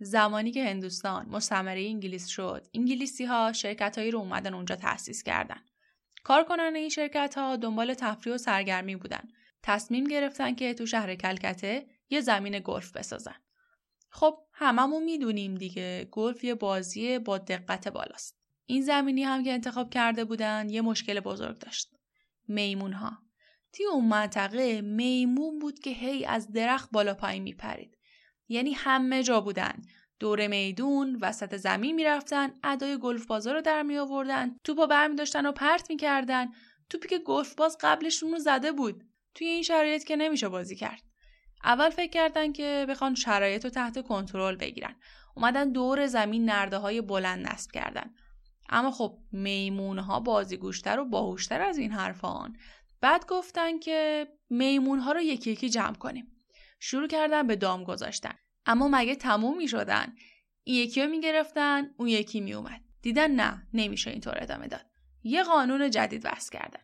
[0.00, 5.60] زمانی که هندوستان مستمره انگلیس شد انگلیسی ها شرکت هایی رو اومدن اونجا تأسیس کردن.
[6.24, 9.28] کارکنان این شرکت ها دنبال تفریح و سرگرمی بودن.
[9.62, 13.34] تصمیم گرفتن که تو شهر کلکته یه زمین گلف بسازن.
[14.10, 18.38] خب هممون می‌دونیم دیگه گلف یه بازی با دقت بالاست.
[18.66, 21.94] این زمینی هم که انتخاب کرده بودن یه مشکل بزرگ داشت.
[22.48, 23.18] میمون ها
[23.72, 27.97] توی اون منطقه میمون بود که هی از درخت بالا پایین میپرید.
[28.48, 29.82] یعنی همه جا بودن.
[30.20, 35.46] دور میدون وسط زمین می‌رفتن ادای گلف بازا رو در می آوردن توپا برمی داشتن
[35.46, 36.46] و پرت می‌کردن.
[36.90, 39.04] توپی که گلف باز قبلشون رو زده بود.
[39.34, 41.02] توی این شرایط که نمیشه بازی کرد.
[41.64, 44.96] اول فکر کردن که بخوان شرایط رو تحت کنترل بگیرن.
[45.36, 48.14] اومدن دور زمین نرده های بلند نصب کردن.
[48.68, 52.56] اما خب میمون ها بازیگوشتر و باهوشتر از این حرفان.
[53.00, 56.37] بعد گفتن که میمون ها رو یکی یکی جمع کنیم.
[56.78, 58.34] شروع کردن به دام گذاشتن.
[58.66, 60.14] اما مگه تموم می شدن
[60.64, 64.86] این یکی رو می گرفتن اون یکی می اومد دیدن نه نمیشه اینطور ادامه داد.
[65.22, 66.80] یه قانون جدید وضع کردن.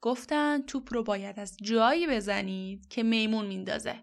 [0.00, 4.02] گفتن توپ رو باید از جایی بزنید که میمون میندازه.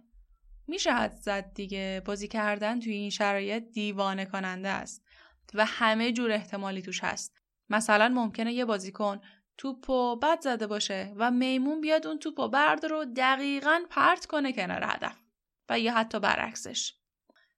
[0.67, 5.05] میشه حد زد دیگه؟ بازی کردن توی این شرایط دیوانه کننده است
[5.53, 7.37] و همه جور احتمالی توش هست.
[7.69, 9.21] مثلا ممکنه یه بازیکن
[9.57, 14.25] توپ و بد زده باشه و میمون بیاد اون توپ و برد رو دقیقا پرت
[14.25, 15.22] کنه کنار هدف.
[15.69, 16.93] و یا حتی برعکسش.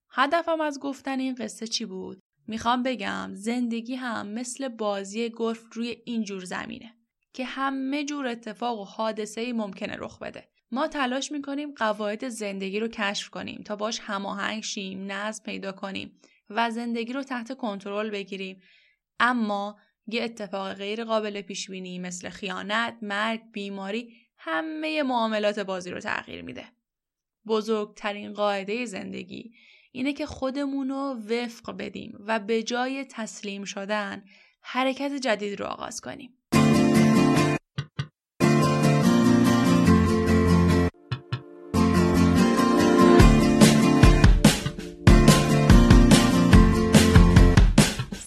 [0.10, 5.98] هدفم از گفتن این قصه چی بود؟ می‌خوام بگم زندگی هم مثل بازی گلف روی
[6.06, 6.96] این جور زمینه
[7.34, 10.50] که همه جور اتفاق و حادثه ای ممکنه رخ بده.
[10.72, 16.22] ما تلاش می‌کنیم قواعد زندگی رو کشف کنیم تا باش هماهنگ شیم نظم پیدا کنیم
[16.50, 18.62] و زندگی رو تحت کنترل بگیریم.
[19.20, 26.00] اما یه اتفاق غیر قابل پیش بینی مثل خیانت، مرگ، بیماری همه معاملات بازی رو
[26.00, 26.66] تغییر میده.
[27.48, 29.52] بزرگترین قاعده زندگی
[29.92, 34.24] اینه که خودمون رو وفق بدیم و به جای تسلیم شدن
[34.62, 36.38] حرکت جدید رو آغاز کنیم.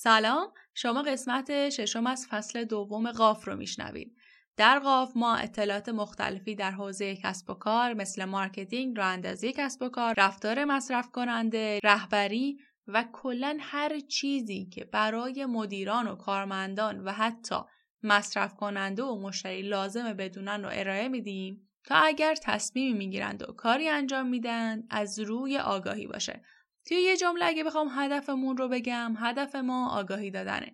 [0.08, 4.16] سلام شما قسمت ششم از فصل دوم قاف رو میشنوید.
[4.58, 9.82] در قاف ما اطلاعات مختلفی در حوزه کسب و کار مثل marketing، راه اندازی کسب
[9.82, 17.04] و کار، رفتار مصرف کننده، رهبری و کلا هر چیزی که برای مدیران و کارمندان
[17.04, 17.56] و حتی
[18.02, 23.88] مصرف کننده و مشتری لازمه بدونن رو ارائه میدیم تا اگر تصمیمی می‌گیرند و کاری
[23.88, 26.42] انجام میدن از روی آگاهی باشه.
[26.86, 30.72] توی یه جمله اگه بخوام هدفمون رو بگم هدف ما آگاهی دادنه.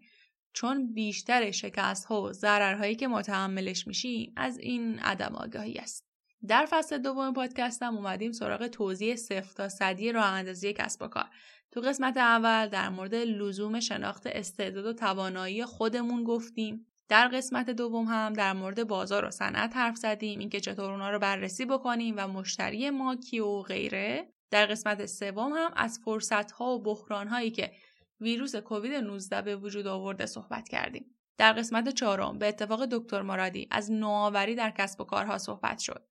[0.54, 6.04] چون بیشتر شکست ها و ضررهایی که متحملش میشیم از این عدم آگاهی است.
[6.48, 11.26] در فصل دوم پادکستم اومدیم سراغ توضیح صفر تا صدی راه اندازی کسب و کار.
[11.70, 16.86] تو قسمت اول در مورد لزوم شناخت استعداد و توانایی خودمون گفتیم.
[17.08, 21.18] در قسمت دوم هم در مورد بازار و صنعت حرف زدیم اینکه چطور اونا رو
[21.18, 24.28] بررسی بکنیم و مشتری ما کی و غیره.
[24.50, 27.72] در قسمت سوم هم از فرصت ها و بحران هایی که
[28.20, 31.14] ویروس کووید 19 به وجود آورده صحبت کردیم.
[31.38, 36.06] در قسمت چهارم به اتفاق دکتر مرادی از نوآوری در کسب و کارها صحبت شد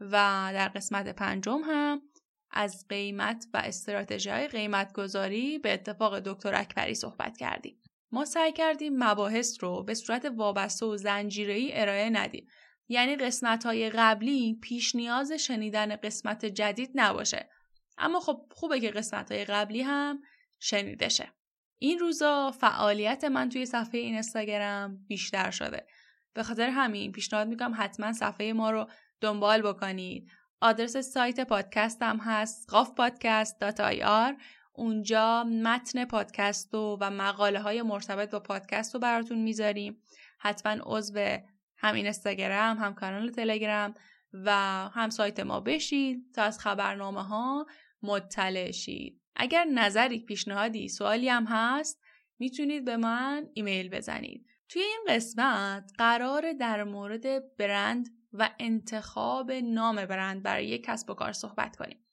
[0.00, 0.12] و
[0.52, 2.02] در قسمت پنجم هم
[2.50, 7.82] از قیمت و استراتژی های قیمت گذاری به اتفاق دکتر اکبری صحبت کردیم.
[8.12, 12.48] ما سعی کردیم مباحث رو به صورت وابسته و زنجیره‌ای ارائه ندیم.
[12.88, 17.50] یعنی قسمت های قبلی پیش نیاز شنیدن قسمت جدید نباشه
[17.98, 20.22] اما خب خوبه که قسمت های قبلی هم
[20.58, 21.35] شنیده شه.
[21.78, 25.86] این روزا فعالیت من توی صفحه این اینستاگرام بیشتر شده.
[26.34, 28.86] به خاطر همین پیشنهاد می‌کنم حتما صفحه ما رو
[29.20, 30.30] دنبال بکنید.
[30.60, 34.42] آدرس سایت پادکست هم هست قافپادکست.ir
[34.72, 40.02] اونجا متن پادکست و, و مقاله های مرتبط با پادکست رو براتون می‌ذاریم.
[40.38, 41.38] حتما عضو
[41.76, 43.94] هم اینستاگرام هم کانال تلگرام
[44.32, 44.50] و
[44.88, 47.66] هم سایت ما بشید تا از خبرنامه ها
[48.02, 52.00] مطلع شید اگر نظری پیشنهادی سوالی هم هست
[52.38, 54.46] می‌تونید به من ایمیل بزنید.
[54.68, 61.14] توی این قسمت قرار در مورد برند و انتخاب نام برند برای یک کسب و
[61.14, 62.06] کار صحبت کنیم.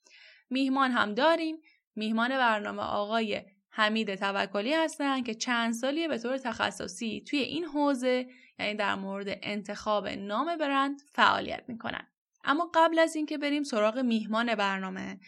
[0.50, 1.56] میهمان هم داریم.
[1.96, 8.26] میهمان برنامه آقای حمید توکلی هستن که چند سالیه به طور تخصصی توی این حوزه
[8.58, 12.06] یعنی در مورد انتخاب نام برند فعالیت می‌کنن.
[12.44, 15.20] اما قبل از اینکه بریم سراغ میهمان برنامه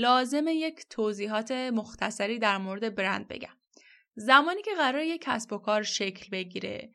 [0.00, 3.56] لازم یک توضیحات مختصری در مورد برند بگم.
[4.14, 6.92] زمانی که قرار یک کسب و کار شکل بگیره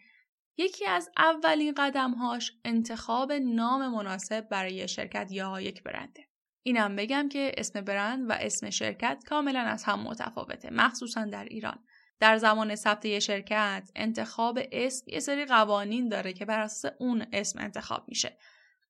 [0.58, 6.28] یکی از اولین قدمهاش انتخاب نام مناسب برای شرکت یا یک برنده.
[6.64, 11.80] اینم بگم که اسم برند و اسم شرکت کاملا از هم متفاوته مخصوصا در ایران
[12.20, 17.26] در زمان ثبت یه شرکت انتخاب اسم یه سری قوانین داره که بر اساس اون
[17.34, 18.38] اسم انتخاب میشه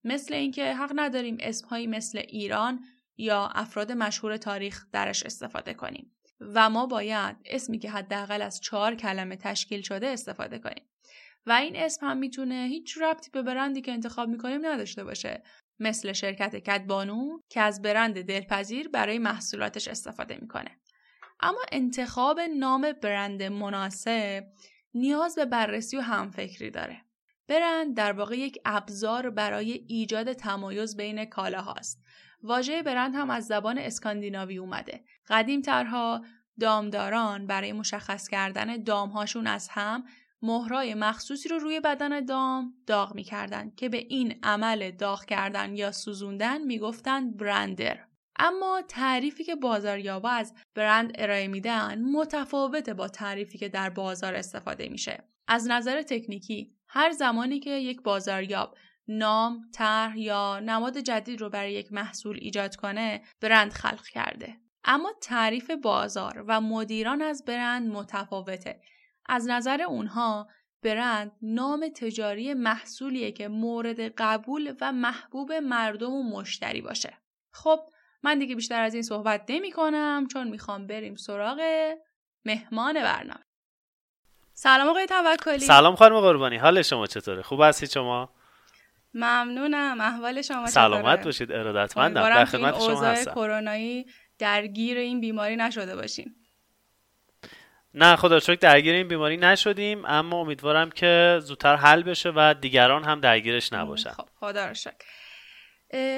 [0.04, 2.80] مثل اینکه حق نداریم اسمهایی مثل ایران
[3.18, 6.16] یا افراد مشهور تاریخ درش استفاده کنیم.
[6.40, 10.84] و ما باید اسمی که حداقل از چهار کلمه تشکیل شده استفاده کنیم.
[11.46, 15.44] و این اسم هم می‌تونه هیچ ربطی به برندی که انتخاب می‌کنیم نداشته باشه.
[15.80, 20.72] مثل شرکت کدبانو که از برند دلپذیر برای محصولاتش استفاده می‌کنه.
[21.40, 24.44] اما انتخاب نام برند مناسب
[24.94, 27.02] نیاز به بررسی و همفکری داره.
[27.48, 32.04] برند در واقع یک ابزار برای ایجاد تمایز بین کالاهاست.
[32.46, 35.04] واژه برند هم از زبان اسکاندیناوی اومده.
[35.28, 36.26] قدیم ترها
[36.60, 40.04] دامداران برای مشخص کردن دامهاشون از هم
[40.42, 45.92] مهرای مخصوصی رو روی بدن دام داغ می‌کردن که به این عمل داغ کردن یا
[45.92, 48.00] سوزوندن می‌گفتن برندر.
[48.40, 54.90] اما تعریفی که بازاریابا از برند ارائه میدن متفاوته با تعریفی که در بازار استفاده
[54.90, 55.24] میشه.
[55.48, 61.74] از نظر تکنیکی هر زمانی که یک بازاریاب نام، طرح یا نماد جدید رو برای
[61.74, 64.58] یک محصول ایجاد کنه برند خلق کرده.
[64.84, 68.82] اما تعریف بازار و مدیران از برند متفاوته.
[69.26, 70.48] از نظر اونها
[70.84, 77.18] برند نام تجاری محصولیه که مورد قبول و محبوب مردم و مشتری باشه.
[77.52, 77.80] خب
[78.24, 81.62] من دیگه بیشتر از این صحبت نمی کنم چون می‌خوام بریم سراغ
[82.46, 83.44] مهمان برنامه.
[84.54, 85.60] سلام آقای توکلی.
[85.60, 86.58] سلام خانم قربانی.
[86.58, 88.30] حال شما چطوره؟ خوب هستی شما؟
[89.16, 90.02] ممنونم.
[90.02, 92.24] احوال شما سلامت باشید ارادتمندم.
[92.24, 93.32] در خدمت شما هستم.
[93.32, 94.06] کرونایی
[94.40, 96.36] درگیر این بیماری نشده باشین
[97.94, 103.04] نه خدا شکر درگیر این بیماری نشدیم اما امیدوارم که زودتر حل بشه و دیگران
[103.04, 104.12] هم درگیرش نباشن.
[104.12, 105.06] خب خدا رو شکر.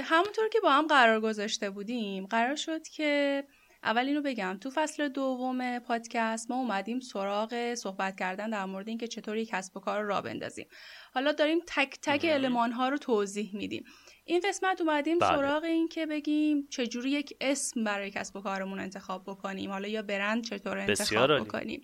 [0.04, 3.44] همونطور که با هم قرار گذاشته بودیم قرار شد که
[3.84, 4.58] اول اینو بگم.
[4.62, 9.78] تو فصل دوم پادکست ما اومدیم سراغ صحبت کردن در مورد اینکه چطور یک کسب
[9.78, 10.68] و کار رو را بندازیم.
[11.18, 13.84] حالا داریم تک تک علمان ها رو توضیح میدیم.
[14.26, 15.30] این قسمت اومدیم بله.
[15.30, 19.72] سراغ این که بگیم چجوری یک اسم برای کسب و کارمون انتخاب بکنیم.
[19.72, 21.82] حالا یا برند چطور انتخاب بکنیم.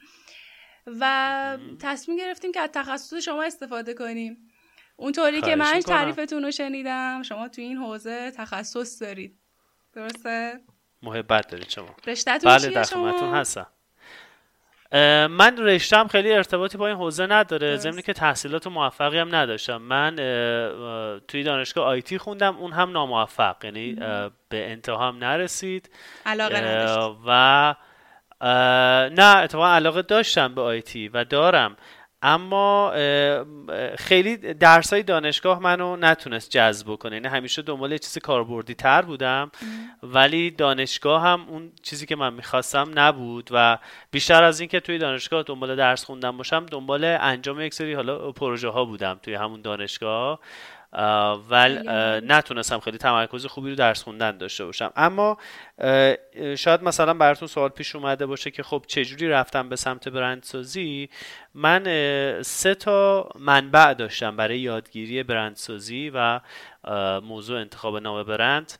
[0.88, 4.38] و تصمیم گرفتیم که از تخصص شما استفاده کنیم.
[4.96, 7.22] اونطوری که من تعریفتون رو شنیدم.
[7.24, 9.40] شما تو این حوزه تخصص دارید.
[9.94, 10.62] درسته؟
[11.02, 11.96] محبت دارید شما.
[12.08, 12.86] رشتهتون بله در
[13.34, 13.73] هستم.
[15.30, 17.78] من رشتم خیلی ارتباطی با این حوزه نداره.
[17.78, 19.78] ضمن که تحصیلات موفقی هم نداشتم.
[19.78, 20.16] من
[21.28, 22.58] توی دانشگاه آیتی خوندم.
[22.58, 23.56] اون هم ناموفق.
[23.64, 23.94] یعنی
[24.50, 25.90] به انتها هم نرسید.
[26.26, 26.86] علاقه
[27.28, 27.76] و
[29.12, 31.76] نه اتفاقا علاقه داشتم به آیتی و دارم.
[32.24, 32.94] اما
[33.98, 37.16] خیلی درس های دانشگاه منو نتونست جذب کنه.
[37.16, 39.52] یعنی همیشه دنبال چیز کاربردی تر بودم.
[40.04, 43.78] ولی دانشگاه هم اون چیزی که من می‌خواستم نبود و
[44.12, 48.70] بیشتر از اینکه توی دانشگاه دنبال درس خوندم باشم دنبال انجام یک سری حالا پروژه
[48.70, 50.40] ها بودم توی همون دانشگاه.
[51.50, 51.80] ولی
[52.28, 54.92] نتونستم خیلی تمرکز خوبی رو درس خوندن داشته باشم.
[54.96, 55.38] اما
[56.58, 61.10] شاید مثلا براتون سوال پیش اومده باشه که خب چجوری رفتم به سمت برندسازی؟
[61.54, 61.84] من
[62.42, 66.40] سه تا منبع داشتم برای یادگیری برندسازی و
[67.24, 68.74] موضوع انتخاب نام برند.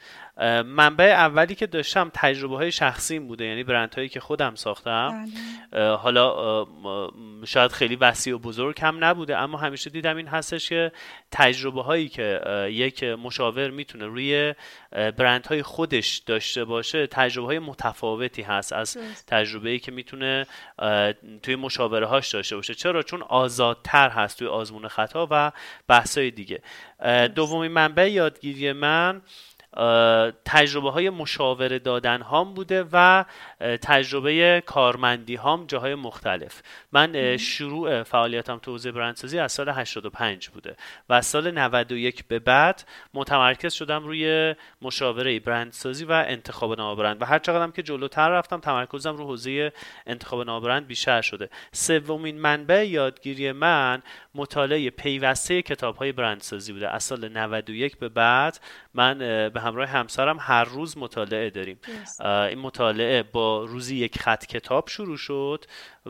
[0.66, 5.26] منبع اولی که داشتم تجربه های شخصیم بوده یعنی برند هایی که خودم ساختم.
[5.72, 5.96] بله.
[5.96, 6.66] حالا
[7.46, 10.92] شاید خیلی وسیع و بزرگ هم نبوده اما همیشه دیدم این هستش که
[11.32, 14.54] تجربه هایی که یک مشاور می‌تونه روی
[14.92, 18.98] برند های خودش داشته باشه تجربه های متفاوتی هست از
[19.28, 20.46] تجربه ای که می‌تونه
[21.44, 22.74] توی مشاوره هاش داشته باشه.
[22.74, 25.52] چرا؟ چون آزادتر هست توی آزمون خطا و
[25.88, 26.62] بحث های دیگه
[27.36, 29.22] دومین منبع یادگیری من
[30.46, 33.26] تجربه های مشاوره دادن هام بوده و
[33.82, 36.62] تجربه کارمندی هام جاهای مختلف.
[36.92, 40.76] من شروع فعالیتم تو حوزه برندسازی از سال 85 بوده
[41.10, 47.22] و از سال 91 به بعد متمرکز شدم روی مشاوره برندسازی و انتخاب نام برند
[47.22, 49.72] و هر چقدرم که جلوتر رفتم تمرکزم رو حوزه
[50.08, 51.50] انتخاب نام برند بیشتر شده.
[51.72, 54.02] سومین منبع یادگیری من
[54.36, 56.90] مطالعه پیوسته کتاب های برندسازی بوده.
[56.90, 58.60] از سال 91 به بعد
[58.94, 59.18] من
[59.54, 61.80] به همراه همسرم هر روز مطالعه داریم.
[62.24, 65.66] این مطالعه با روزی یک خط کتاب شروع شد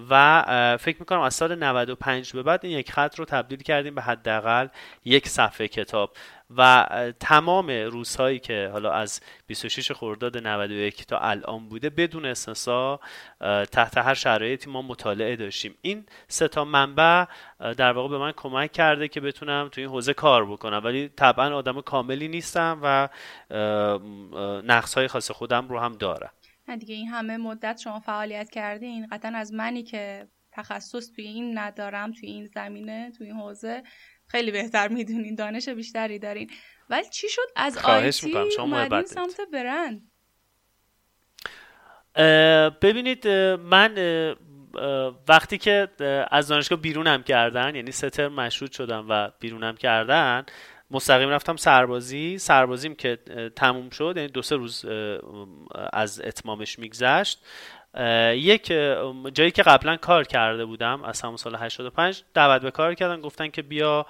[0.09, 4.01] و فکر می‌کنم از سال 95 به بعد این یک خط رو تبدیل کردیم به
[4.01, 4.67] حداقل
[5.05, 6.17] یک صفحه کتاب.
[6.57, 6.87] و
[7.19, 12.99] تمام روزهایی که حالا از 26 خرداد 91 تا الان بوده بدون استثنا
[13.71, 15.75] تحت هر شرایطی ما مطالعه داشتیم.
[15.81, 17.25] این سه تا منبع
[17.59, 20.81] در واقع به من کمک کرده که بتونم تو این حوزه کار بکنم.
[20.83, 23.09] ولی طبعا آدم کاملی نیستم و
[24.63, 26.31] نقص های خاص خودم رو هم دارم.
[26.79, 32.11] دیگه این همه مدت شما فعالیت کردین قطعا از منی که تخصص توی این ندارم
[32.11, 33.83] توی این زمینه توی این حوزه.
[34.33, 36.49] خیلی بهتر می‌دونین دانش بیشتری دارین.
[36.89, 40.11] ولی چی شد؟ از آیتی اومدین سمت برند.
[42.81, 43.95] ببینید من
[45.27, 45.87] وقتی که
[46.31, 50.45] از دانشگاه بیرونم کردن یعنی ستر مشروط شدم و بیرونم کردن
[50.91, 52.37] مستقیم رفتم سربازی.
[52.37, 53.19] سربازیم که
[53.55, 54.85] تموم شد یعنی دو سه روز
[55.93, 57.45] از اتمامش میگذشت.
[58.35, 58.67] یک
[59.33, 63.47] جایی که قبلا کار کرده بودم از همون سال 85 دعوت به کار کردن گفتن
[63.47, 64.05] که بیا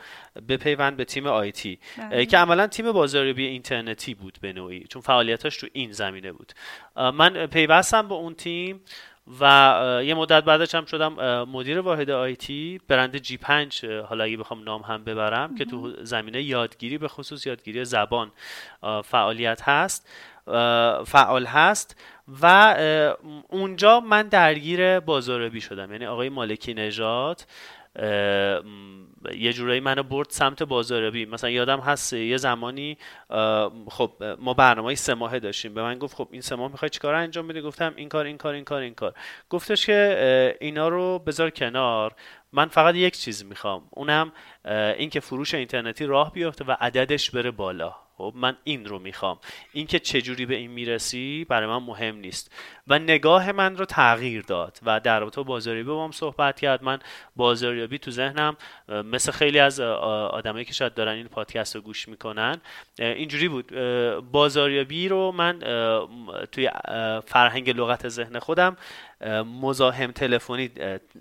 [0.49, 2.25] بپیوند به تیم آیتی بله.
[2.25, 6.53] که عملا تیم بازاریابی اینترنتی بود به نوعی چون فعالیتاش تو این زمینه بود.
[6.95, 8.81] من پیوستم به اون تیم.
[9.39, 14.63] و یه مدت بعدش هم شدم مدیر واحد آیتی برند جی 5 حالا اگه بخوام
[14.63, 18.31] نام هم ببرم که تو زمینه یادگیری به خصوص یادگیری زبان
[19.03, 20.09] فعالیت هست
[21.05, 22.01] فعال هست
[22.41, 22.75] و
[23.49, 25.91] اونجا من درگیر بازاریابی شدم.
[25.91, 27.45] یعنی آقای مالکی نژاد
[29.35, 31.25] یه جورایی منو برد سمت بازاریابی.
[31.25, 32.97] مثلا یادم هست یه زمانی
[33.87, 35.73] خب ما برنامه سه ماهه داشتیم.
[35.73, 38.37] به من گفت خب این سه ماه می‌خوای چیکار انجام بدی؟ گفتم این کار این
[38.37, 39.13] کار این کار این کار.
[39.49, 42.15] گفتش که اینا رو بذار کنار.
[42.51, 43.83] من فقط یک چیز می‌خوام.
[43.91, 44.31] اونم
[44.97, 47.95] اینکه فروش اینترنتی راه بیفته و عددش بره بالا.
[48.17, 49.39] خب من این رو می‌خوام.
[49.73, 52.51] اینکه چجوری به این می‌رسی برای من مهم نیست.
[52.87, 56.83] و نگاه من رو تغییر داد و در رابطه بازاریابی با هم صحبت کرد.
[56.83, 56.99] من
[57.35, 58.57] بازاریابی تو ذهنم
[58.89, 62.61] مثل خیلی از آدمایی که شاید دارن این پادکست رو گوش می‌کنن
[62.99, 63.73] اینجوری بود.
[64.31, 65.59] بازاریابی رو من
[66.51, 66.69] توی
[67.25, 68.77] فرهنگ لغت ذهن خودم
[69.61, 70.71] مزاحم تلفنی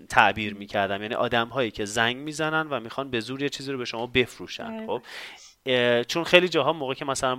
[0.09, 1.01] تعبیر می‌کردم.
[1.01, 4.07] یعنی آدم هایی که زنگ می‌زنن و می‌خوان به زور یه چیزی رو به شما
[4.07, 4.87] بفروشن.
[4.87, 5.01] خب؟
[6.07, 7.35] چون خیلی جاها موقع که مثلا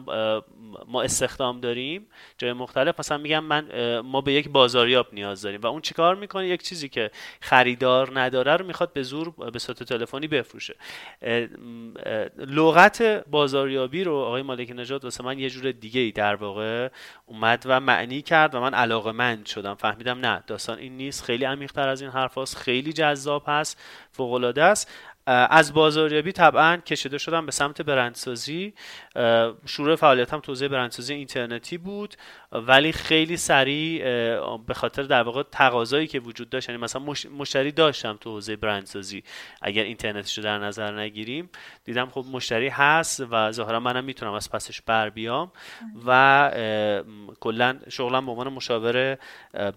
[0.89, 2.07] ما استخدام داریم
[2.39, 6.49] جای مختلف مثلا میگم من ما به یک بازاریاب نیاز داریم و اون چیکار می‌کنه؟
[6.49, 10.75] یک چیزی که خریدار نداره رو می‌خواد به زور به صورت تلفنی بفروشه.
[12.39, 16.89] لغت بازاریابی رو آقای مالک نژاد واسه من یه جور دیگه ای در واقع
[17.27, 19.75] اومد و معنی کرد و من علاقه مند شدم.
[19.75, 23.81] فهمیدم نه داستان این نیست خیلی عمیق‌تر از این حرف خیلی جذاب هست
[24.13, 24.91] فوق العاده است.
[25.27, 28.75] از بازاریابی طبعا کشیده شدم به سمت برندسازی.
[29.67, 32.15] شروع فعالیتم تو حوزه برندسازی اینترنتی بود
[32.53, 34.05] ولی خیلی سریع
[34.57, 37.03] به خاطر در واقع تقاضایی که وجود داشت یعنی مثلا
[37.39, 39.25] مشتری داشتم تو حوزه برندسازی.
[39.63, 41.51] اگر اینترنتش رو در نظر نگیریم
[41.85, 45.53] دیدم خب مشتری هست و ظاهرا منم می‌تونم از پسش بر بیام
[46.07, 46.51] و
[47.41, 49.19] کلا شغلم به عنوان مشاور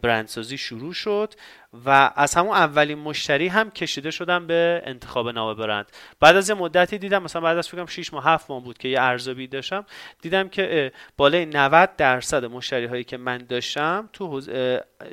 [0.01, 1.33] برندسازی شروع شد.
[1.73, 5.91] و از همون اولین مشتری هم کشیده شدم به انتخاب نام برند.
[6.19, 8.87] بعد از یه مدتی دیدم مثلا بعد از فکرم 6 ماه 7 ماه بود که
[8.87, 9.85] یه ارزیابی داشتم
[10.21, 14.41] دیدم که بالای 90 درصد مشتری هایی که من داشتم تو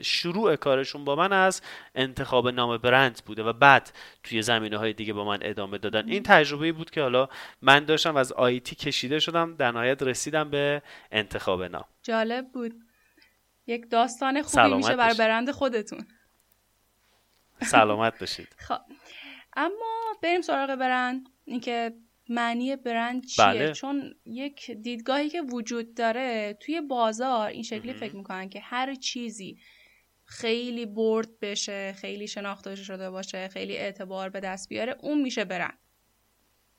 [0.03, 1.63] شروع کارشون با من از
[1.95, 3.93] انتخاب نام برند بوده و بعد
[4.23, 6.09] توی زمینه های دیگه با من ادامه دادن.
[6.09, 7.29] این تجربه بود که حالا
[7.63, 10.83] من داشتم از آیتی کشیده شدم در نهایت رسیدم به
[11.13, 12.75] انتخاب نام جالب بود.
[13.67, 16.07] یک داستان خوبی میشه بر برند خودتون.
[17.63, 18.49] سلامت باشید.
[18.69, 18.81] خب.
[19.57, 21.29] اما بریم سراغ برند.
[21.45, 21.93] اینکه
[22.29, 23.73] معنی برند چیه؟ بله.
[23.73, 29.59] چون یک دیدگاهی که وجود داره توی بازار این شکلی فکر می‌کنن که هر چیزی
[30.25, 35.79] خیلی برد بشه خیلی شناخته شده باشه خیلی اعتبار به دست بیاره اون میشه برند.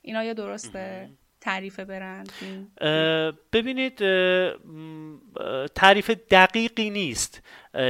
[0.01, 1.10] اینا یه درسته
[1.41, 2.32] تعریف برند؟
[3.53, 3.98] ببینید
[5.75, 7.41] تعریف دقیقی نیست.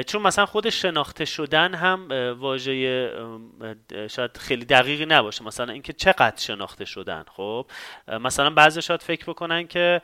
[0.07, 2.07] چون مثلا خود شناخته شدن هم
[2.39, 3.11] واژه
[4.09, 5.43] شاید خیلی دقیقی نباشه.
[5.43, 7.67] مثلا اینکه چقدر شناخته شدن خب؟
[8.07, 10.01] مثلا بعضی شاید فکر بکنن که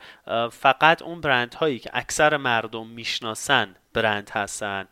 [0.52, 4.86] فقط اون برند هایی که اکثر مردم می‌شناسن برند هستن.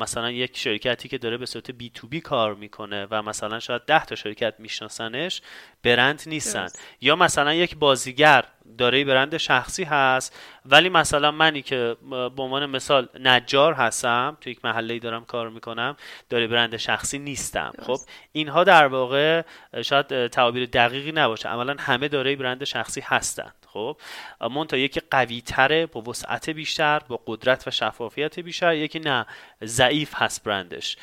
[0.00, 3.82] مثلا یک شرکتی که داره به صورت بی تو بی کار می‌کنه و مثلا شاید
[3.82, 5.42] ده تا شرکت میشناسنش
[5.84, 6.68] برند نیستن.
[7.00, 8.44] یا مثلا یک بازیگر
[8.78, 10.40] داره برند شخصی هست.
[10.66, 15.96] ولی مثلا منی که به عنوان مثال نجار هستم تو یک محله دارم کار می‌کنم
[16.30, 17.72] داره برند شخصی نیستم.
[17.82, 17.98] خب
[18.32, 19.42] اینها در واقع
[19.82, 21.48] شاید تعابیر دقیقی نباشه.
[21.48, 23.52] عملا همه داره برند شخصی هستن.
[23.66, 23.96] خب
[24.68, 29.26] تا یکی قوی تره با وسعت بیشتر با قدرت و شفافیت بیشتر یکی نه
[29.64, 30.96] ضعیف هست برندش.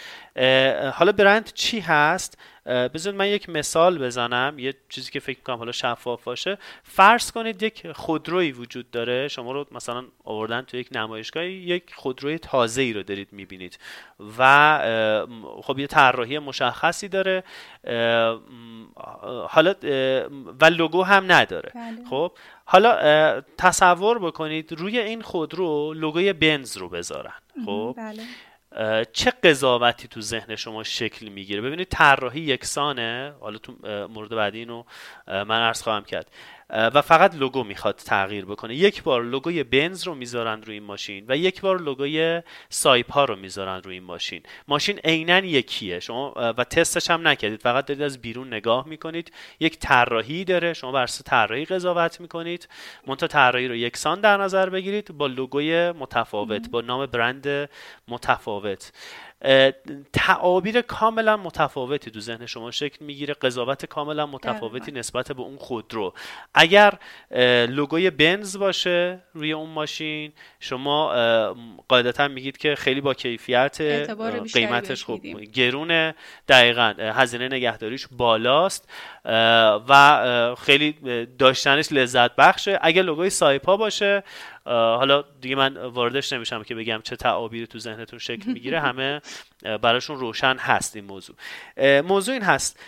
[0.93, 5.71] حالا برند چی هست بذارید من یک مثال بزنم یه چیزی که فکر کنم حالا
[5.71, 11.45] شفاف باشه فرض کنید یک خودروی وجود داره شما رو مثلا آوردن تو یک نمایشگاه
[11.45, 13.77] یک خودروی تازه ای رو دارید می‌بینید
[14.37, 14.79] و
[15.63, 17.43] خب یه طراحی مشخصی داره
[19.49, 19.75] حالا
[20.61, 22.05] و لوگو هم نداره بله.
[22.09, 22.31] خب
[22.65, 27.33] حالا تصور بکنید روی این خودرو لوگوی بنز رو بذارن
[27.65, 28.23] خب بله.
[29.13, 33.74] چه قضاوتی تو ذهن شما شکل می‌گیره؟ ببینید طراحی یکسانه حالا تو
[34.08, 34.84] مورد بعدی اینو
[35.27, 36.32] من عرض خواهم کرد.
[36.74, 38.75] و فقط لوگو می‌خواد تغییر بکنه.
[38.75, 43.36] یک بار لوگوی بنز رو می‌ذارن روی این ماشین و یک بار لوگوی سایپا رو
[43.36, 44.44] می‌ذارن روی این ماشین.
[44.68, 46.00] ماشین عینا یکیه.
[46.00, 47.62] شما و تستش هم نکردید.
[47.62, 49.32] فقط دارید از بیرون نگاه می‌کنید.
[49.60, 50.74] یک طراحی داره.
[50.74, 52.68] شما بر اساس طراحی قضاوت می‌کنید.
[53.08, 57.70] منتها طراحی رو یکسان در نظر بگیرید با لوگوی متفاوت با نام برند
[58.08, 58.92] متفاوت.
[60.13, 66.13] تعابیر کاملا متفاوتی تو ذهن شما شکل می‌گیره قضاوت کاملا متفاوتی نسبت به اون خودرو.
[66.53, 66.93] اگر
[67.67, 71.07] لوگوی بنز باشه روی اون ماشین شما
[71.88, 73.81] قاعدتا میگید که خیلی با کیفیت
[74.53, 76.15] قیمتش خوب گرونه.
[76.47, 78.89] دقیقا هزینه نگهداریش بالاست
[79.89, 80.95] و خیلی
[81.39, 84.23] داشتنش لذت بخشه اگر لوگوی سایپا باشه
[84.65, 88.79] حالا دیگه من واردش نمیشم که بگم چه تعابیری تو ذهنتون شکل می‌گیره.
[88.88, 89.22] همه
[89.82, 91.36] براشون روشن هست این موضوع.
[92.01, 92.79] موضوع این هست.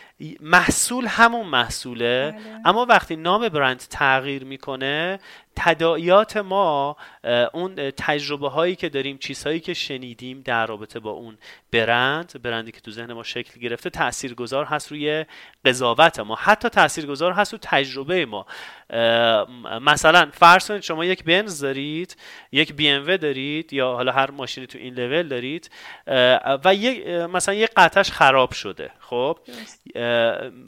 [0.42, 2.62] محصول همون محصوله بله.
[2.66, 5.20] اما وقتی نام برند تغییر می‌کنه
[5.56, 6.98] تداعیات ما
[7.54, 11.38] اون تجربه هایی که داریم چیزهایی که شنیدیم در رابطه با اون
[11.72, 15.26] برند برندی که تو ذهن ما شکل گرفته تاثیرگذار هست روی
[15.66, 16.36] قضاوت ما.
[16.36, 18.46] حتی تاثیرگذار هست رو تجربه ما.
[19.82, 22.18] مثلا فرض کنید شما یک بنز دارید
[22.52, 25.70] یک بی ام دارید یا حالا هر ماشینی تو این لول دارید
[26.66, 28.92] و یک مثلا یک قطعش خراب شده.
[29.10, 29.38] خب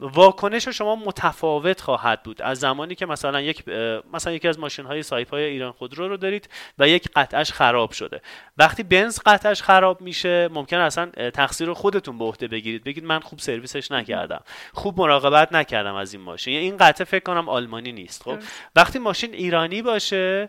[0.00, 2.42] واکنش شما متفاوت خواهد بود.
[2.42, 3.68] از زمانی که مثلا یک
[4.12, 7.92] مثلا یکی از ماشین های سایپ های ایران خودرو رو دارید و یک قطعش خراب
[7.92, 8.20] شده.
[8.58, 12.84] وقتی بنز قطعش خراب میشه ممکن اصلا تقصیر رو خودتون به عهده بگیرید.
[12.84, 14.40] بگید من خوب سرویسش نکردم.
[14.72, 16.56] خوب مراقبت نکردم از این ماشین.
[16.56, 18.22] این قطعه فکر کنم آلمانی نیست.
[18.22, 18.38] خب
[18.76, 20.48] وقتی ماشین ایرانی باشه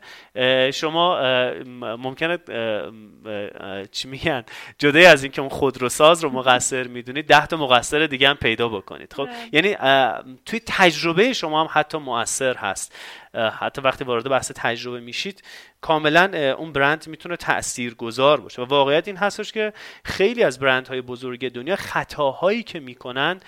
[0.73, 1.19] شما
[1.79, 2.37] ممکنه
[3.91, 4.43] چی میگن؟
[4.77, 9.13] جدای از اینکه اون خودروساز رو مقصر می‌دونید ده تا مقصر دیگه هم پیدا بکنید.
[9.13, 9.75] خب یعنی
[10.45, 12.95] توی تجربه شما هم حتی مؤثر هست.
[13.33, 15.43] حتی وقتی وارد بحث تجربه میشید
[15.81, 18.61] کاملا اون برند می‌تونه تأثیر گذار باشه.
[18.61, 23.39] و واقعیت این هستش که خیلی از برندهای بزرگ دنیا خطاهایی که می‌کنن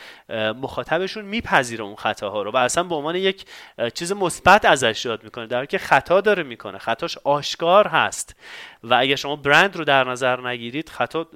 [0.61, 2.51] مخاطبشون میپذیره اون خطاها رو.
[2.51, 3.45] و اصلا به عنوان یک
[3.93, 6.77] چیز مثبت ازش یاد می‌کنه در که خطا داره می‌کنه.
[6.77, 8.35] خطاش آشکار هست.
[8.83, 11.27] و اگر شما برند رو در نظر نگیرید خطا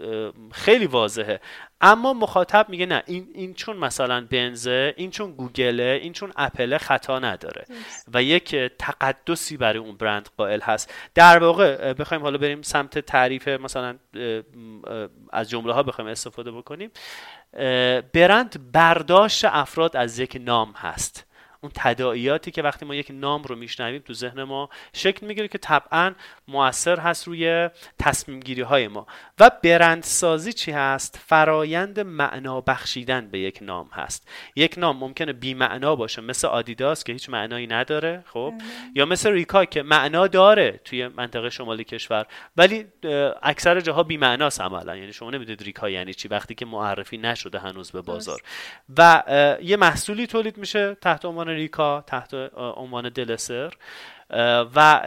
[0.52, 1.40] خیلی واضحه.
[1.82, 6.78] اما مخاطب میگه نه این, این چون مثلا بنزه این چون گوگله این چون اپل
[6.78, 7.66] خطا نداره.
[8.14, 10.94] و یک تقدسی برای اون برند قائل هست.
[11.14, 13.98] در واقع بخوایم حالا بریم سمت تعریف مثلا
[15.34, 16.92] از جمله ها بخوایم استفاده بکنیم.
[18.14, 21.25] برند برداشت افراد از یک نام هست.
[21.66, 25.58] اون تداعیاتی که وقتی ما یک نام رو میشنویم تو ذهن ما شکل می‌گیره که
[25.58, 26.14] طبعا
[26.48, 29.08] موثر هست روی تصمیم گیری های ما.
[29.40, 34.30] و برندسازی چی هست؟ فرایند معنا بخشیدن به یک نام هست.
[34.56, 38.68] یک نام ممکنه بی معنا باشه مثل آدیداس که هیچ معنایی نداره خب؟ بله.
[38.96, 42.26] یا مثل ریکا که معنا داره توی منطقه شمالی کشور
[42.58, 42.86] ولی
[43.44, 44.96] اکثر جاها بی معناست عملا.
[44.96, 48.42] یعنی شما نمی‌دونید ریکا یعنی چی وقتی که معرفی نشده هنوز به بازار.
[48.98, 49.24] و
[49.62, 53.74] یه محصولی تولید میشه تحت عنوان ریکا تحت عنوان دلسر
[54.76, 55.02] و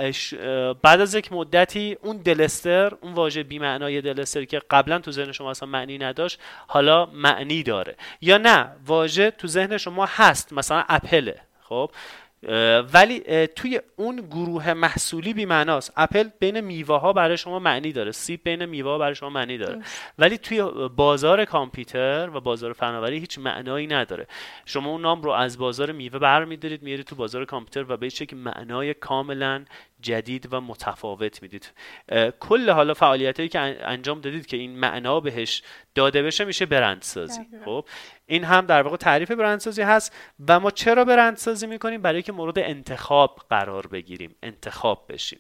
[0.82, 5.32] بعد از یک مدتی اون دلستر اون واژه بی معنای دلستر که قبلا تو ذهن
[5.32, 7.96] شما اصلا معنی نداشت حالا معنی داره.
[8.20, 11.90] یا نه واژه تو ذهن شما هست مثلا اپله خب؟
[12.92, 15.92] ولی توی اون گروه محصولی بی معناست.
[15.96, 18.12] اپل بین میوه ها برای شما معنی داره.
[18.12, 19.82] سیب بین میوه ها برای شما معنی داره.
[20.18, 20.62] ولی توی
[20.96, 24.26] بازار کامپیوتر و بازار فناوری هیچ معنایی نداره.
[24.64, 28.36] شما اون نام رو از بازار میوه برمیدارید میارید تو بازار کامپیوتر و به که
[28.36, 29.64] معنای کاملا
[30.00, 31.72] جدید و متفاوت می‌دید.
[32.40, 35.62] کل حالا فعالیت هایی که انجام دادید که این معنا بهش
[35.94, 37.40] داده بشه میشه برندسازی.
[37.64, 37.84] خب
[38.26, 40.16] این هم در واقع تعریف برندسازی هست
[40.48, 45.38] و ما چرا برندسازی می‌کنیم؟ برای که مورد انتخاب قرار بگیریم انتخاب بشیم.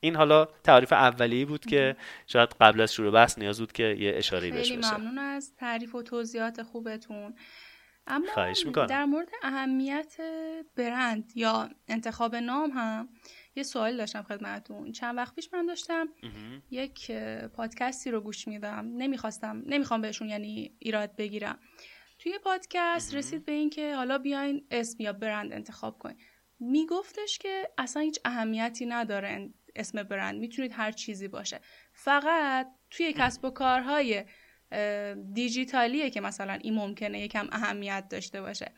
[0.00, 4.12] این حالا تعریف اولیه بود که شاید قبل از شروع بحث نیاز بود که یه
[4.16, 7.34] اشاره بشه خیلی ممنون از تعریف و توضیحات خوبتون.
[8.06, 8.26] اما
[8.88, 10.16] در مورد اهمیت
[10.76, 13.08] برند یا انتخاب نام هم
[13.58, 16.08] یه سوال داشتم خدمتون چند وقت پیش من داشتم
[16.70, 17.10] یک
[17.52, 18.90] پادکستی رو گوش میدم.
[18.96, 21.58] نمی‌خواستم نمی‌خوام بهشون یعنی ایراد بگیرم.
[22.18, 26.16] توی پادکست رسید به اینکه حالا بیاین اسم یا برند انتخاب کنین.
[26.60, 30.38] میگفتش که اصلا هیچ اهمیتی نداره اسم برند.
[30.40, 31.60] می‌تونید هر چیزی باشه.
[31.92, 34.24] فقط توی کسب و کارهای
[35.32, 38.72] دیجیتالیه که مثلا این ممکنه یکم اهمیت داشته باشه.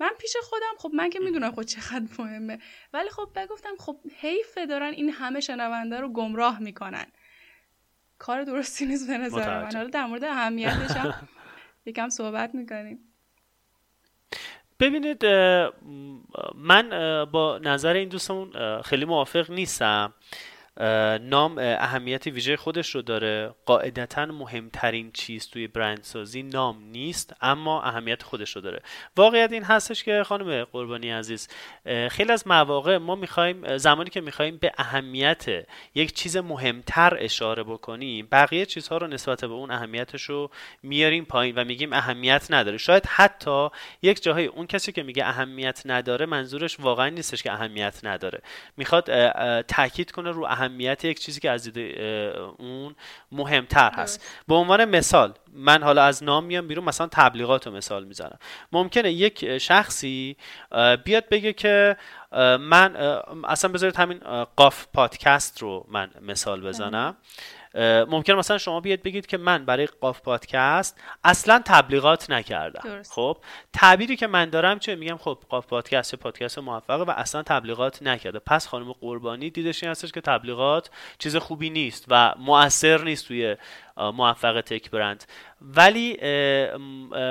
[0.00, 2.58] من پیش خودم خب من که می‌دونم خود چقدر مهمه.
[2.92, 7.06] ولی خب بگفتم خب حیفه دارن این همه شنونده رو گمراه می‌کنن.
[8.18, 9.74] کار درستی نیست به نظر من.
[9.74, 11.28] حالا در مورد اهمیتش هم
[11.86, 12.98] یکم صحبت می‌کنیم.
[14.80, 15.26] ببینید
[16.54, 16.90] من
[17.32, 20.14] با نظر این دوستمون خیلی موافق نیستم.
[21.20, 23.54] نام اهمیت ویژه خودش رو داره.
[23.66, 28.82] قاعدتا مهمترین چیز توی برندسازی نام نیست اما اهمیت خودش رو داره.
[29.16, 31.48] واقعیت این هستش که خانم قربانی عزیز
[32.10, 38.28] خیلی از مواقع ما می‌خوایم زمانی که می‌خوایم به اهمیت یک چیز مهمتر اشاره بکنیم
[38.32, 40.50] بقیه چیزها رو نسبت به اون اهمیتش رو
[40.82, 42.78] میاریم پایین و میگیم اهمیت نداره.
[42.78, 43.68] شاید حتی
[44.02, 48.42] یک جاهای اون کسی که میگه اهمیت نداره منظورش واقعا نیستش که اهمیت نداره.
[48.76, 49.10] می‌خواد
[49.62, 51.98] تاکید کنه رو اهمیت یک چیزی که از دید
[52.58, 52.94] اون
[53.32, 54.24] مهمتر هست.
[54.48, 58.38] به عنوان مثال من حالا از نام میام بیرون مثلا تبلیغات رو مثال می‌زنم.
[58.72, 60.36] ممکنه یک شخصی
[61.04, 61.96] بیاد بگه که
[62.60, 62.96] من
[63.44, 64.18] اصلا بذارید همین
[64.56, 67.16] قاف پادکست رو من مثال بزنم.
[68.08, 73.02] ممکن مثلا شما بیاد بگید که من برای قاف پادکست اصلا تبلیغات نکردم.
[73.10, 73.38] خب
[73.72, 78.38] تعبیری که من دارم چه میگم؟ خب قاف پادکست پادکست موفقه و اصلا تبلیغات نکرده.
[78.38, 83.56] پس خانم قربانی دیدش این هستش که تبلیغات چیز خوبی نیست و مؤثر نیست توی
[84.00, 85.24] موفق تک برند.
[85.60, 86.16] ولی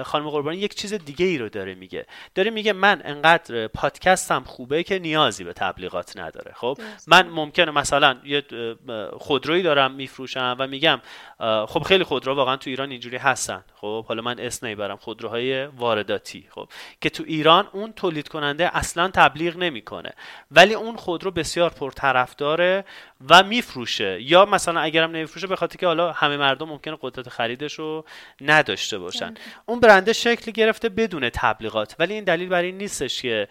[0.04, 2.06] خانم قربانی یک چیز دیگه ای رو داره میگه.
[2.36, 6.54] داره میگه من انقدر پادکستم خوبه که نیازی به تبلیغات نداره.
[6.56, 6.78] خب؟
[7.08, 8.44] من ممکنه مثلا یه
[9.18, 11.02] خودرویی دارم میفروشم و میگم
[11.68, 13.64] خب خیلی خودرو واقعا تو ایران اینجوری هستن.
[13.76, 16.48] خب؟ حالا من اسم نمی‌برم خودروهای وارداتی.
[16.50, 16.70] خب؟
[17.02, 20.12] که تو ایران اون تولید کننده اصلا تبلیغ نمی‌کنه.
[20.52, 22.86] ولی اون خودرو بسیار پرطرفداره
[23.30, 24.22] و میفروشه.
[24.22, 28.06] یا مثلا اگرم نمیفروشه به خاطر که حالا همه مردم ممکنه قدرت خریدش رو
[28.42, 29.34] نداشته باشن.
[29.66, 33.48] اون برنده شکل گرفته بدون تبلیغات ولی این دلیل برای این نیستش که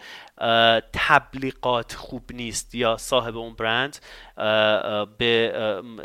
[0.93, 3.97] تبلیغات خوب نیست یا صاحب اون برند
[5.17, 5.53] به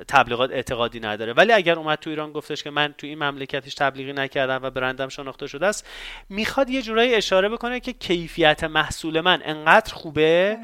[0.08, 1.32] تبلیغات اعتقادی نداره.
[1.32, 5.08] ولی اگر اومد تو ایران گفتش که من تو این مملکتش تبلیغی نکردم و برندم
[5.08, 5.88] شناخته شده است
[6.28, 10.58] می‌خواد یه جورایی اشاره بکنه که کیفیت محصول من انقدر خوبه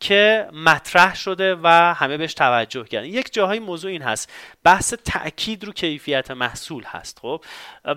[0.00, 3.06] که مطرح شده و همه بهش توجه کردن.
[3.06, 4.32] یک جاهای موضوع این هست.
[4.64, 7.44] بحث تاکید رو کیفیت محصول هست خب؟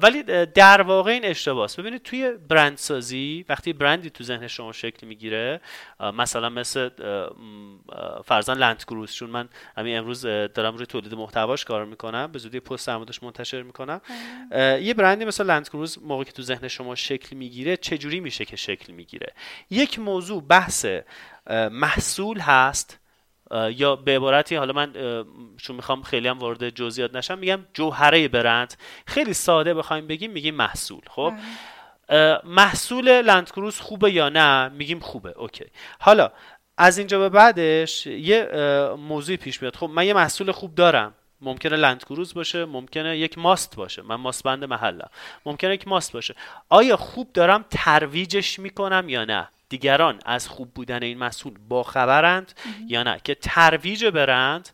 [0.04, 5.62] ولی در واقع این اشتباهه ببینید توی برندسازی وقتی برندی تو ذهن شما شکل می‌گیره
[6.00, 6.90] مثلا مثل
[8.26, 12.32] فرزان لند کروز چون من همین امروز دارم روی تولید محتواش کار می‌کنم.
[12.32, 14.02] به زودی پست موردش منتشر می‌کنم.
[14.82, 18.56] یه برندی مثل لند کروز موقعی که تو ذهن شما شکل می‌گیره چجوری میشه که
[18.56, 19.34] شکل می‌گیره؟
[19.70, 20.86] یک موضوع بحث
[21.72, 23.00] محصول هست.
[23.70, 24.94] یا به عبارتی حالا من
[25.58, 28.74] چون می‌خوام خیلی هم وارد جزئیات نشم میگم جوهره برند.
[29.06, 31.34] خیلی ساده بخوایم بگیم میگیم محصول خب؟
[32.10, 32.42] بله.
[32.44, 35.30] محصول لندکروز خوبه یا نه؟ میگیم خوبه.
[35.38, 35.66] اوکی.
[36.00, 36.32] حالا
[36.78, 38.50] از اینجا به بعدش یه
[38.98, 39.76] موضوع پیش میاد.
[39.76, 41.14] خب من یه محصول خوب دارم.
[41.42, 44.02] ممکنه لندکروز باشه ممکنه یک ماست باشه.
[44.02, 45.10] من ماست بند محلم.
[45.46, 46.36] ممکنه یک ماست باشه.
[46.70, 52.54] آیا خوب دارم ترویجش می‌کنم یا نه؟ دیگران از خوب بودن این مسئول باخبرند
[52.88, 54.70] یا نه؟ که ترویج برند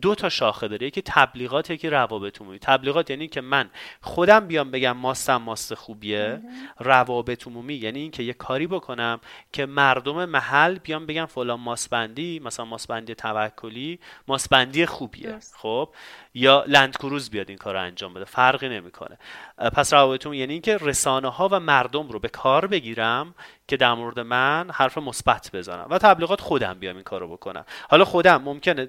[0.00, 0.86] دو تا شاخه داره.
[0.86, 2.58] یکی تبلیغات یکی روابط عمومی.
[2.58, 6.40] تبلیغات یعنی که من خودم بیام بگم ماستم ماست خوبیه.
[6.78, 9.20] روابط عمومی یعنی اینکه یه کاری بکنم
[9.52, 15.38] که مردم محل بیان بگم فلان ماسبندی مثلا ماسبندی توکلی ماسبندی خوبیه.
[15.56, 15.88] خب؟
[16.34, 18.24] یا لندکروز بیاد این کار رو انجام بده.
[18.24, 19.18] فرقی نمی‌کنه.
[19.58, 23.34] پس روابط یعنی اینکه رسانه ها و مردم رو به کار بگیرم
[23.68, 27.64] که در مورد من حرف مثبت بزنم و تبلیغات خودم بیام این کارو بکنم.
[27.88, 28.88] حالا خودم ممکنه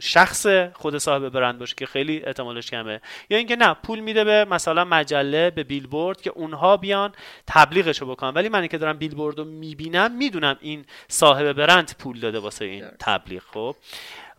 [0.00, 3.00] شخص خود صاحب برند باشه که خیلی احتمالش کمه.
[3.30, 7.12] یا اینکه نه پول میده به مثلا مجله به بیلبورد که اونها بیان
[7.46, 8.30] تبلیغشو بکنن.
[8.30, 12.84] ولی من که دارم بیلبورد رو می‌بینم می‌دونم این صاحب برند پول داده واسه این
[12.98, 13.76] تبلیغ خب؟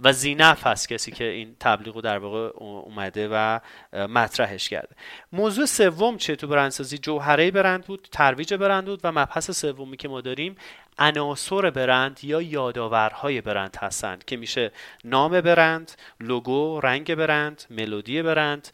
[0.03, 3.59] و زینف هست کسی که این تبلیغ رو در واقع اومده و
[3.93, 4.95] مطرحش کرده.
[5.31, 10.07] موضوع سوم چه تو برندسازی؟ جوهره برند بود ترویج برند بود و مبحث سومی که
[10.07, 10.55] ما داریم
[10.99, 14.71] عناصر برند یا یادآورهای برند هستند که میشه
[15.03, 18.67] نام برند لوگو رنگ برند ملودی برند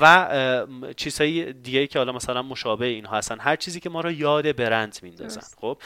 [0.00, 3.40] و چیزهای دیگه که حالا مثلا مشابه اینها هستن.
[3.40, 5.40] هر چیزی که ما رو یاد برند میندازن.
[5.60, 5.78] خب؟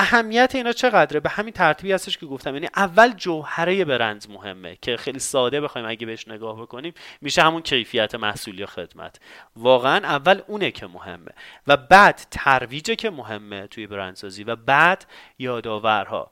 [0.00, 2.54] اهمیت اینا چقدره؟ به همین ترتیبی هستش که گفتم.
[2.54, 7.62] یعنی اول جوهره برند مهمه که خیلی ساده بخوایم اگه بهش نگاه بکنیم میشه همون
[7.62, 9.20] کیفیت محصول یا خدمت.
[9.56, 11.32] واقعا اول اونه که مهمه
[11.66, 15.06] و بعد ترویجه که مهمه توی برندسازی و بعد
[15.38, 16.30] یادآورها.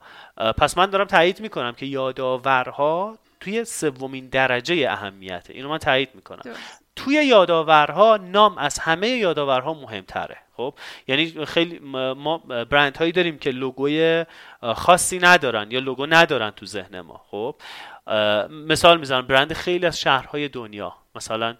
[0.57, 5.53] پس من دارم تایید می‌کنم که یادآورها توی سومین درجه اهمیته.
[5.53, 6.41] اینو من تایید می‌کنم.
[6.97, 10.37] توی یادآورها نام از همه یادآورها مهمتره.
[10.57, 10.73] خب؟
[11.07, 12.37] یعنی خیلی ما
[12.69, 14.25] برند هایی داریم که لوگوی
[14.75, 17.21] خاصی ندارن یا لوگو ندارن تو ذهن ما.
[17.31, 17.55] خب؟
[18.49, 21.55] مثال می‌زنم برند خیلی از شهرهای دنیا مثلا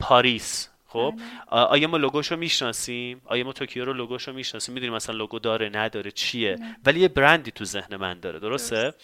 [0.00, 0.68] پاریس.
[0.88, 1.14] خب؟
[1.50, 1.60] بله.
[1.60, 6.10] آیا ما لوگوشو می‌شناسیم؟ آیا ما توکیو رو لوگوشو می‌شناسیم؟ می‌دونیم مثلا لوگو داره نداره
[6.10, 8.94] چیه؟ ولی یه برندی تو ذهن من داره درسته؟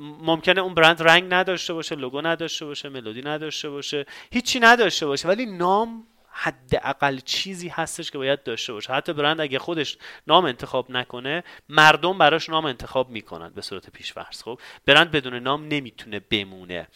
[0.00, 5.28] ممکنه اون برند رنگ نداشته باشه لوگو نداشته باشه ملودی نداشته باشه هیچی نداشته باشه
[5.28, 8.92] ولی نام حداقل چیزی هستش که باید داشته باشه.
[8.92, 14.42] حتی برند اگه خودش نام انتخاب نکنه مردم براش نام انتخاب می‌کنن به صورت پیشورز
[14.42, 16.88] خب؟ برند بدون نام نمی‌تونه بمونه.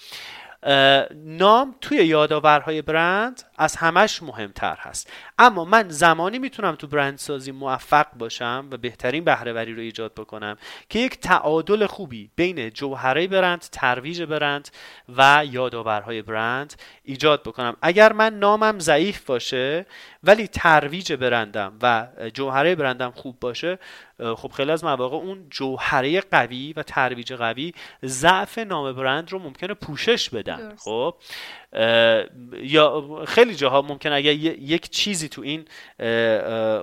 [1.15, 5.11] نام توی یادآورهای برند از همش مهمتر هست.
[5.39, 10.57] اما من زمانی می‌تونم تو برندسازی موفق باشم و بهترین بهرهوری رو ایجاد بکنم
[10.89, 14.69] که یک تعادل خوبی بین جوهره برند ترویج برند
[15.17, 16.75] و یادآورهای برند
[17.05, 17.77] ایجاد بکنم.
[17.83, 19.87] اگر من نامم ضعیف باشه
[20.23, 23.79] ولی ترویج برندم و جوهره برندم خوب باشه
[24.37, 27.73] خب خیلی از مواقع اون جوهره قوی و ترویج قوی
[28.05, 30.77] ضعف نام برند رو ممکنه پوشش بدن.
[30.77, 31.15] خب؟
[32.53, 35.65] یا خیلی جاها ممکن اگر یک چیزی تو این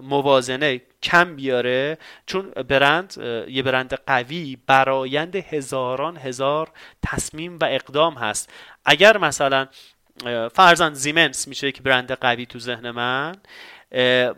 [0.02, 3.14] موازنه کم بیاره چون برند
[3.48, 6.72] یه برند قوی برایند هزاران هزار
[7.04, 8.50] تصمیم و اقدام هست.
[8.86, 9.68] اگر مثلا
[10.54, 13.36] فرزن زیمنس میشه یک برند قوی تو ذهن من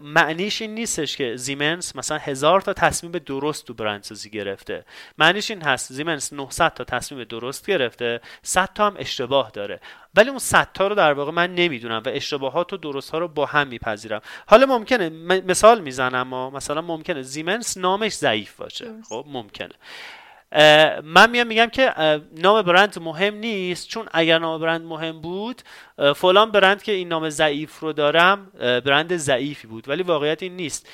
[0.02, 4.86] معنیش این نیستش که زیمنس مثلا هزار تا تصمیم درست تو برندسازی گرفته.
[5.18, 9.80] معنیش این هست زیمنس 900 تا تصمیم درست گرفته 100 تا هم اشتباه داره.
[10.16, 13.28] ولی اون 100 تا رو در واقع من نمی‌دونم و اشتباهات و درست ها رو
[13.28, 14.22] با هم میپذیرم.
[14.48, 18.94] حالا ممکنه مثال می‌زنم مثلا ممکنه زیمنس نامش ضعیف باشه.
[19.10, 19.74] خب ممکنه.
[21.04, 21.94] من میام میگم که
[22.38, 25.62] نام برند مهم نیست چون اگر نام برند مهم بود
[26.16, 30.90] فلان برند که این نام ضعیف رو دارم برند ضعیفی بود ولی واقعیت این نیست.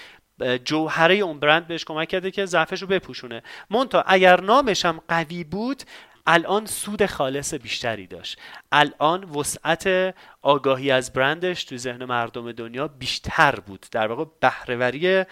[0.65, 3.43] جوهره اون برند بهش کمک کرده که ضعفش رو بپوشونه.
[3.69, 5.83] مونتا اگر نامش هم قوی بود
[6.27, 8.39] الان سود خالص بیشتری داشت.
[8.71, 13.85] الان وسعت آگاهی از برندش تو ذهن مردم دنیا بیشتر بود.
[13.91, 15.23] در واقع بهرهوری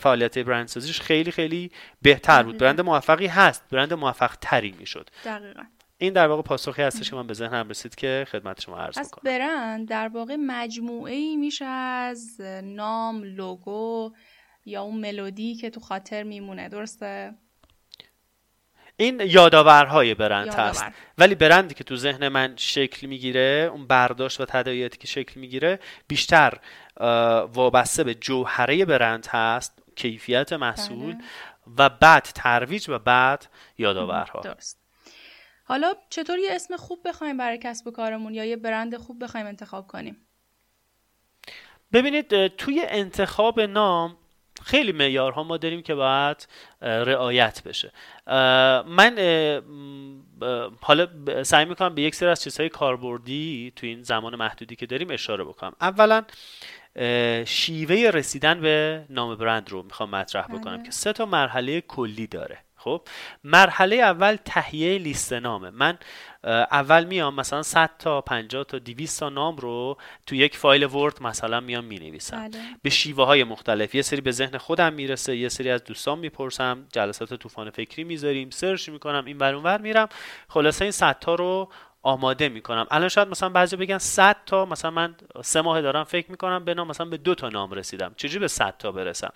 [0.00, 1.70] فعالیت برندسازیش خیلی خیلی
[2.02, 2.58] بهتر بود.
[2.58, 3.64] برند موفقی هست.
[3.70, 5.10] برند موفق تری می‌شد.
[5.24, 5.62] دقیقا.
[6.00, 9.22] این در واقع پاسخی هستش که من به ذهنم رسید که خدمت شما عرض کنم
[9.24, 14.12] برند در واقع مجموعه ای میشه از نام لوگو
[14.64, 16.68] یا اون ملودی که تو خاطر میمونه.
[16.68, 17.34] درسته؟
[19.00, 20.84] این یادآورهای برند هست.
[21.18, 25.80] ولی برندی که تو ذهن من شکل می‌گیره اون برداشت و تداعیاتی که شکل می‌گیره
[26.08, 26.58] بیشتر
[27.52, 31.24] وابسته به جوهره برند هست کیفیت محصول بله.
[31.78, 33.46] و بعد ترویج و بعد
[33.78, 34.40] یادآورها.
[34.40, 34.80] درست.
[35.64, 39.46] حالا چطور یه اسم خوب بخوایم برای کسب و کارمون یا یه برند خوب بخوایم
[39.46, 40.16] انتخاب کنیم؟
[41.92, 44.16] ببینید توی انتخاب نام
[44.68, 46.48] خیلی معیارها ما داریم که باید
[46.82, 47.92] رعایت بشه.
[48.86, 49.14] من
[50.80, 51.08] حالا
[51.42, 55.44] سعی می‌کنم به یک سری از چیزهای کاربردی تو این زمان محدودی که داریم اشاره
[55.44, 55.72] بکنم.
[55.80, 56.24] اولا
[57.44, 60.86] شیوه رسیدن به نام برند رو می‌خوام مطرح بکنم بله.
[60.86, 62.58] که سه تا مرحله کلی داره.
[62.88, 63.02] خب
[63.44, 65.70] مرحله اول تهیه لیست نامه.
[65.70, 65.98] من
[66.44, 69.96] اول میام مثلا 100 تا 50 تا 200 تا نام رو
[70.26, 72.48] تو یک فایل ورد مثلا میام می‌نویسم.
[72.48, 72.58] بله.
[72.82, 73.94] به شیوه های مختلف.
[73.94, 78.50] یه سری به ذهن خودم می‌رسه یه سری از دوستان می‌پرسم جلسات طوفان فکری می‌ذاریم
[78.50, 80.08] سرچ می‌کنم این ور ور میرم.
[80.48, 81.68] خلاصه این 100 تا رو
[82.08, 82.86] آماده می‌کنم.
[82.90, 86.74] الان شاید مثلا بعضی بگن 100 تا مثلا من سه ماه دارم فکر می‌کنم به
[86.74, 88.14] نام مثلا به دو تا نام رسیدم.
[88.16, 89.32] چجوری به 100 تا برسم؟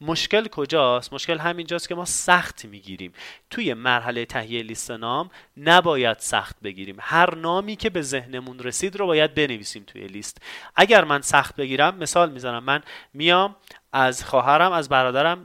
[0.00, 3.12] مشکل کجاست؟ مشکل همینجاست که ما سخت می‌گیریم.
[3.50, 6.96] توی مرحله تهیه لیست نام نباید سخت بگیریم.
[7.00, 10.42] هر نامی که به ذهنمون رسید رو باید بنویسیم توی لیست.
[10.76, 12.64] اگر من سخت بگیرم مثال می‌زنم.
[12.64, 12.82] من
[13.14, 13.56] میام
[13.92, 15.38] از خواهرم از برادرم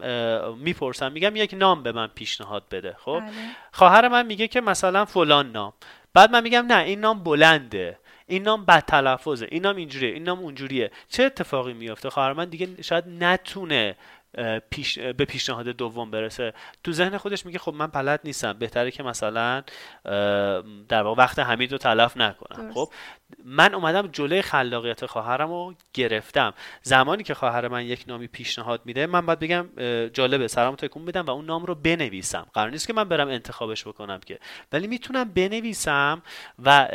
[0.57, 1.11] می‌پرسم.
[1.11, 2.97] میگم یک نام به من پیشنهاد بده.
[2.99, 3.31] خب؟ بله.
[3.71, 5.73] خواهر من میگه که مثلا فلان نام.
[6.13, 7.99] بعد من میگم نه این نام بلنده.
[8.27, 10.13] این نام بد تلفظه این نام اینجوریه.
[10.13, 10.91] این نام اونجوریه.
[11.09, 13.95] چه اتفاقی میفته خواهر من دیگه شاید نتونه
[14.69, 16.53] پیش به پیشنهاد دوم برسه.
[16.83, 18.53] تو ذهن خودش میگه خب من بلد نیستم.
[18.53, 19.63] بهتره که مثلا
[20.89, 22.73] در واقع وقت حمید رو تلف نکنم.
[22.73, 22.89] خب؟
[23.45, 26.53] من اومدم جلوی خلاقیت خواهرم رو گرفتم.
[26.81, 29.69] زمانی که خواهر من یک نامی پیشنهاد میده من باید بگم
[30.13, 32.47] جالبه سرم تکون بدم و اون نام رو بنویسم.
[32.53, 34.39] قرار نیست که من برم انتخابش بکنم که.
[34.71, 36.21] ولی می‌تونم بنویسم
[36.59, 36.87] و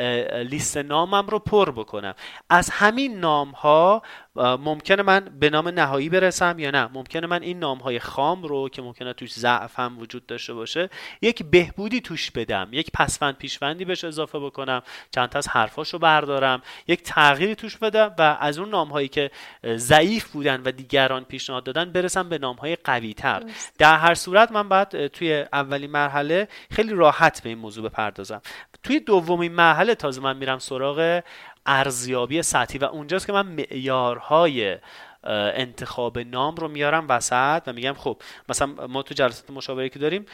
[0.49, 2.14] لیست نامم رو پر بکنم.
[2.51, 4.03] از همین نام ها
[4.37, 6.88] ممکنه من به نام نهایی برسم یا نه.
[6.92, 10.90] ممکنه من این نام های خام رو که ممکنه توش ضعف هم وجود داشته باشه
[11.22, 15.99] یک بهبودی توش بدم یک پسوند پیشوندی بهش اضافه بکنم چند تا از حرفاش رو
[16.27, 19.31] بردارم یک تغییری توش بدم و از اون نام هایی که
[19.77, 23.43] ضعیف بودن و دیگران پیشنهاد دادن برسم به نام های قوی تر
[23.79, 28.41] در هر صورت من باید توی اولین مرحله خیلی راحت به این موضوع بپردازم.
[28.83, 31.23] توی دومین مرحله تازه من میرم سراغ
[31.67, 34.79] ارزیابی سطحی و اونجاست که من معیارهای
[35.25, 40.27] انتخاب نام رو میارم وسط و میگم خب مثلا ما تو جلسات مشاوره که داریم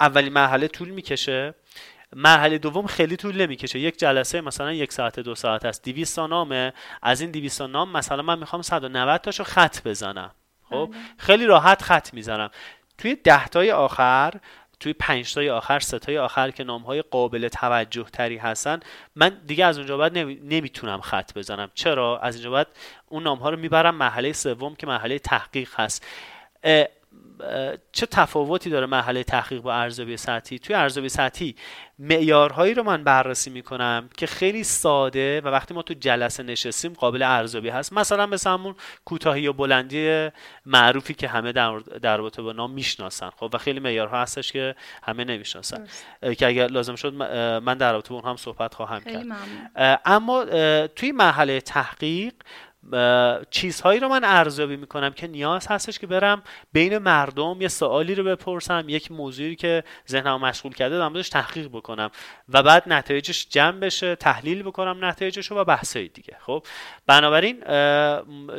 [0.00, 1.54] اولین مرحله طول می‌کشه.
[2.16, 3.78] مرحله دوم خیلی طول نمی‌کشه.
[3.78, 5.84] یک جلسه مثلا یک ساعت دو ساعت است.
[5.84, 6.72] 200 نامه.
[7.02, 10.30] از این 200 نام مثلا من می‌خوام 190 تاشو خط بزنم.
[10.70, 11.00] خب؟ بله.
[11.18, 12.50] خیلی راحت خط می‌زنم.
[12.98, 14.32] توی ده تای آخر
[14.80, 18.80] توی پنج تای آخر سه تای آخر که نام های قابل توجه تری هستن
[19.16, 21.70] من دیگه از اونجا بعد نمی‌تونم خط بزنم.
[21.74, 22.66] چرا؟ از اینجا بعد
[23.08, 26.06] اون نام ها رو می‌برم مرحله سوم که مرحله تحقیق هست.
[27.92, 31.56] چه تفاوتی داره مرحله تحقیق با ارزیابی سطحی؟ توی ارزیابی سطحی
[31.98, 37.22] معیارهایی رو من بررسی می‌کنم که خیلی ساده و وقتی ما تو جلسه نشستیم قابل
[37.22, 37.92] ارزیابی هست.
[37.92, 40.28] مثلا مثل همون کوتاهی و بلندی
[40.66, 43.30] معروفی که همه در, در رابطه با نام می‌شناسن.
[43.30, 45.86] خب و خیلی معیارها هستش که همه نمی‌شناسن.
[46.38, 47.14] که اگر لازم شد
[47.62, 49.26] من در رابطه با اون هم صحبت خواهم کرد.
[50.04, 50.44] اما
[50.86, 52.34] توی مرحله تحقیق
[53.50, 56.42] چیزهایی رو من ارزیابی می‌کنم که نیاز هستش که برم
[56.72, 62.10] بین مردم یه سوالی رو بپرسم یک موضوعی که ذهنم مشغول کرده دارم تحقیق بکنم
[62.48, 66.66] و بعد نتایجش جمع بشه تحلیل بکنم نتایجش رو و بحثای دیگه خب؟
[67.06, 67.60] بنابراین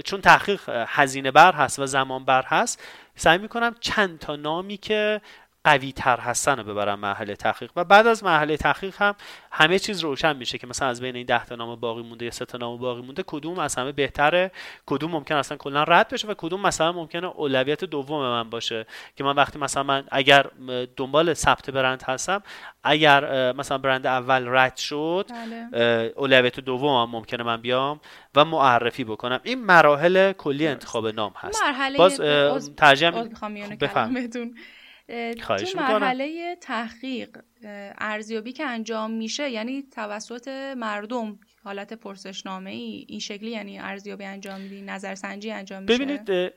[0.06, 2.84] چون تحقیق هزینه بر هست و زمان بر هست
[3.16, 5.22] سعی می‌کنم چند تا نامی که
[5.63, 7.71] قوی تر هستن رو ببرم مرحله تحقیق.
[7.76, 9.15] و بعد از مرحله تحقیق هم
[9.52, 12.32] همه چیز روشن میشه که مثلا از بین این 10 تا نام باقی مونده یا
[12.32, 14.52] 3 تا نام باقی مونده کدوم از همه بهتره
[14.86, 18.86] کدوم ممکن اصلا کلا رد بشه و کدوم مثلا ممکنه اولویت دوم من باشه.
[19.15, 20.45] که من وقتی مثلا من اگر
[20.97, 22.43] دنبال ثبت برند هستم
[22.84, 26.13] اگر مثلا برند اول رد شد بله.
[26.15, 27.99] اولویت دوم هم ممکنه من بیام
[28.36, 29.39] و معرفی بکنم.
[29.43, 31.63] این مراحل کلی انتخاب نام هست.
[31.63, 33.30] مرحله باز ترجمه
[35.08, 37.38] تو مرحله تحقیق
[37.98, 44.62] ارزیابی که انجام میشه یعنی توسط مردم حالت پرسشنامه ای این شکلی یعنی ارزیابی انجام
[44.62, 46.54] میدی نظرسنجی انجام میشه؟ ببینید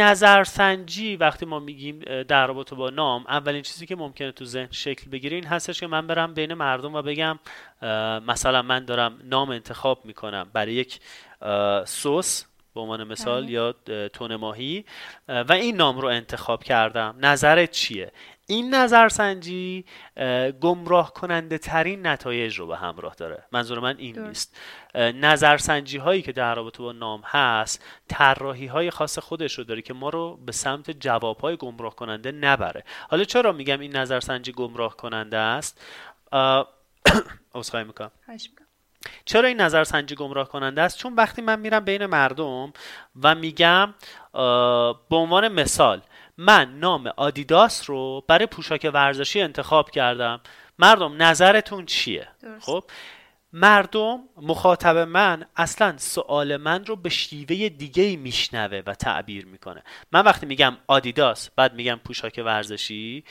[0.00, 5.10] نظرسنجی وقتی ما میگیم در رابطه با نام اولین چیزی که ممکنه تو ذهن شکل
[5.10, 7.38] بگیره این هستش که من برم بین مردم و بگم
[8.26, 11.00] مثلا من دارم نام انتخاب می‌کنم برای یک
[11.86, 12.44] سس.
[12.76, 13.52] به عنوان مثال بله.
[13.52, 13.74] یا
[14.08, 14.84] تون ماهی.
[15.28, 17.16] و این نام رو انتخاب کردم.
[17.18, 18.12] نظرت چیه؟
[18.46, 19.84] این نظرسنجی
[20.60, 23.44] گمراه کننده ترین نتایج رو به همراه داره.
[23.52, 24.56] منظور من این نیست.
[24.94, 29.94] نظرسنجی هایی که در رابطه با نام هست طراحی های خاص خودش رو داره که
[29.94, 32.84] ما رو به سمت جواب های گمراه کننده نبره.
[33.10, 35.84] حالا چرا میگم این نظرسنجی گمراه کننده است
[37.54, 38.10] عذرخواهی می‌کنم.
[39.24, 42.72] چرا این نظر سنجی گمراه کننده است؟ چون وقتی من میرم بین مردم
[43.22, 43.94] و میگم
[45.10, 46.02] به عنوان مثال
[46.38, 50.40] من نام آدیداس رو برای پوشاک ورزشی انتخاب کردم.
[50.78, 52.28] مردم نظرتون چیه؟
[52.60, 52.84] خب
[53.52, 59.82] مردم مخاطب من اصلا سوال من رو به شیوه دیگه میشنوه و تعبیر می‌کنه.
[60.12, 63.24] من وقتی میگم آدیداس بعد میگم پوشاک ورزشی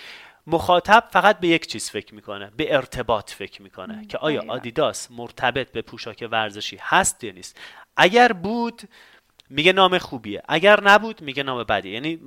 [0.47, 5.71] مخاطب فقط به یک چیز فکر می‌کنه به ارتباط فکر می‌کنه که آیا آدیداس مرتبط
[5.71, 7.59] به پوشاک ورزشی هست یا نیست؟
[7.97, 8.81] اگر بود
[9.49, 10.41] میگه نام خوبیه.
[10.47, 12.19] اگر نبود میگه نام بدی یعنی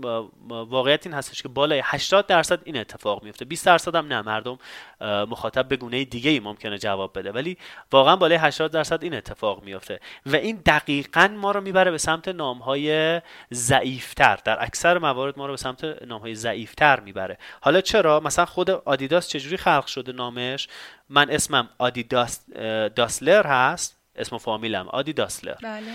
[0.49, 3.45] واقعیت این هستش که بالای 80 درصد این اتفاق میفته.
[3.45, 4.23] 20 درصد هم نه.
[4.23, 4.59] مردم
[5.01, 7.33] مخاطب به گونه دیگه ای ممکنه جواب بده.
[7.33, 7.59] ولی
[7.93, 10.01] واقعا بالای 80 درصد این اتفاق میفته.
[10.27, 13.21] و این دقیقا ما رو می‌بره به سمت نام های
[13.53, 14.39] ضعیفتر.
[14.45, 17.39] در اکثر موارد ما رو به سمت نام های ضعیفتر می‌بره.
[17.61, 20.69] حالا چرا؟ مثلا خود آدیداس چجوری خلق شده نامش؟
[21.09, 22.51] من اسمم آدیداس
[22.97, 23.99] داسلر هست.
[24.17, 25.93] اسم فامیلم آدی داسلر بله.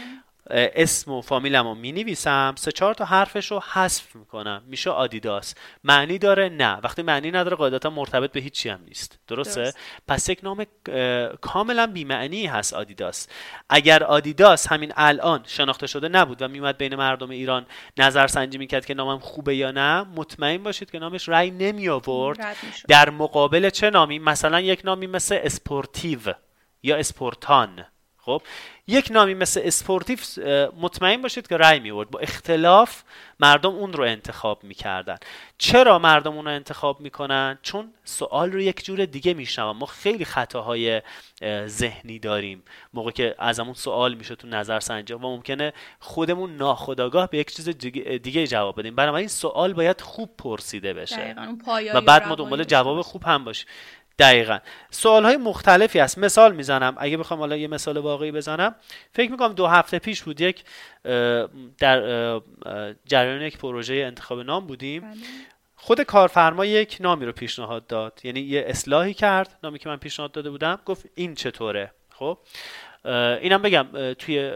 [0.49, 4.63] اسم و فامیلم رو می نویسم سه چهار تا حرفش رو حذف می‌کنم.
[4.67, 5.55] میشه آدیداس.
[5.83, 6.79] معنی داره نه.
[6.83, 9.19] وقتی معنی نداره قاعدتا مرتبط به هیچی هم نیست.
[9.27, 9.73] درسته؟
[10.07, 10.65] پس یک نام
[11.41, 13.27] کاملا بیمعنی هست آدیداس.
[13.69, 17.65] اگر آدیداس همین الان شناخته شده نبود و میومد بین مردم ایران
[17.97, 22.55] نظر سنجی می‌کرد که نامم خوبه یا نه مطمئن باشید که نامش رأی نمی آورد.
[22.87, 26.19] در مقابل چه نامی؟ مثلا یک نامی مثل اسپورتیو
[26.83, 27.85] یا اسپورتان.
[28.25, 28.41] خب؟
[28.87, 30.39] یک نامی مثل اسپورتیف
[30.81, 33.03] مطمئن باشید که رأی میاورد با اختلاف
[33.39, 35.17] مردم اون رو انتخاب می‌کردن.
[35.57, 40.25] چرا مردم اون رو انتخاب می‌کنن؟ چون سوال رو یک جور دیگه میشنون ما خیلی
[40.25, 41.01] خطاهای
[41.65, 42.63] ذهنی داریم.
[42.93, 47.55] موقع که از همون سوال میشه تو نظر سنجی و ممکنه خودمون ناخودآگاه به یک
[47.55, 48.95] چیز دیگه جواب بدیم.
[48.95, 51.35] بنابراین سوال باید خوب پرسیده بشه.
[51.93, 53.67] و بعد ما دنبال جواب خوب هم باشیم.
[54.19, 54.59] دقیقا.
[54.91, 56.17] سوال های مختلفی هست.
[56.17, 56.95] مثال می‌زنم.
[56.97, 58.75] اگه بخوام حالا یه مثال واقعی بزنم.
[59.11, 60.63] فکر می‌کنم دو هفته پیش بود یک
[61.77, 62.41] در
[63.05, 65.01] جریان یک پروژه انتخاب نام بودیم.
[65.01, 65.11] بله.
[65.75, 68.19] خود کارفرما یک نامی رو پیشنهاد داد.
[68.23, 70.79] یعنی یه اصلاحی کرد نامی که من پیشنهاد داده بودم.
[70.85, 72.37] گفت این چطوره؟ خب؟
[73.41, 74.49] اینم بگم توی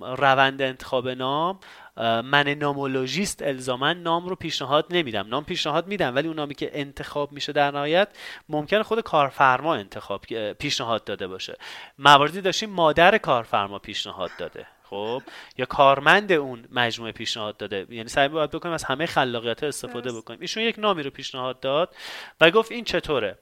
[0.00, 1.58] روند انتخاب نام
[2.02, 5.26] من نامولوژیست الزاما نام رو پیشنهاد نمیدم.
[5.28, 8.08] نام پیشنهاد میدم ولی اون نامی که انتخاب میشه در نهایت
[8.48, 11.56] ممکن خود کارفرما انتخاب پیشنهاد داده باشه.
[11.98, 14.66] مواردی داشتیم مادر کارفرما پیشنهاد داده.
[14.90, 15.22] خب؟
[15.58, 17.86] یا کارمند اون مجموعه پیشنهاد داده.
[17.90, 20.40] یعنی سعی باید بکنیم از همه خلاقیت استفاده بکنیم.
[20.40, 21.94] ایشون یک نامی رو پیشنهاد داد
[22.40, 23.38] و گفت این چطوره؟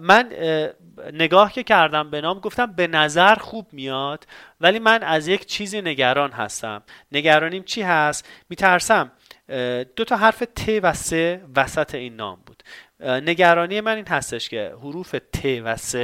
[0.00, 0.32] من
[1.12, 4.26] نگاه که کردم به نام گفتم به نظر خوب میاد
[4.60, 6.82] ولی من از یک چیزی نگران هستم.
[7.12, 9.12] نگرانیم چی هست؟ میترسم
[9.96, 11.12] دو تا حرف ت و س
[11.56, 12.62] وسط این نام بود.
[13.00, 15.94] نگرانی من این هستش که حروف ت و س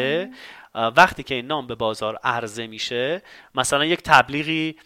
[0.74, 3.22] وقتی که این نام به بازار عرضه میشه
[3.55, 4.77] مثلا یک تبلیغی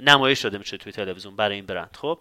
[0.00, 2.18] نمایش شده میشه توی تلویزیون برای این برند خب؟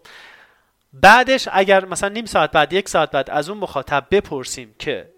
[0.94, 5.10] بعدش اگر مثلا نیم ساعت بعد یک ساعت بعد از اون مخاطب بپرسیم که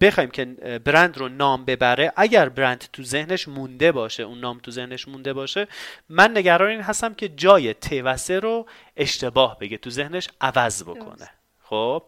[0.00, 0.44] بخوایم که
[0.84, 5.32] برند رو نام ببره اگر برند تو ذهنش مونده باشه اون نام تو ذهنش مونده
[5.32, 5.68] باشه
[6.08, 8.66] من نگران این هستم که جای ت و رو
[8.96, 11.30] اشتباه بگه تو ذهنش عوض بکنه.
[11.62, 12.02] خب؟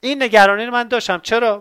[0.00, 1.20] این نگرانی رو من داشتم.
[1.22, 1.58] چرا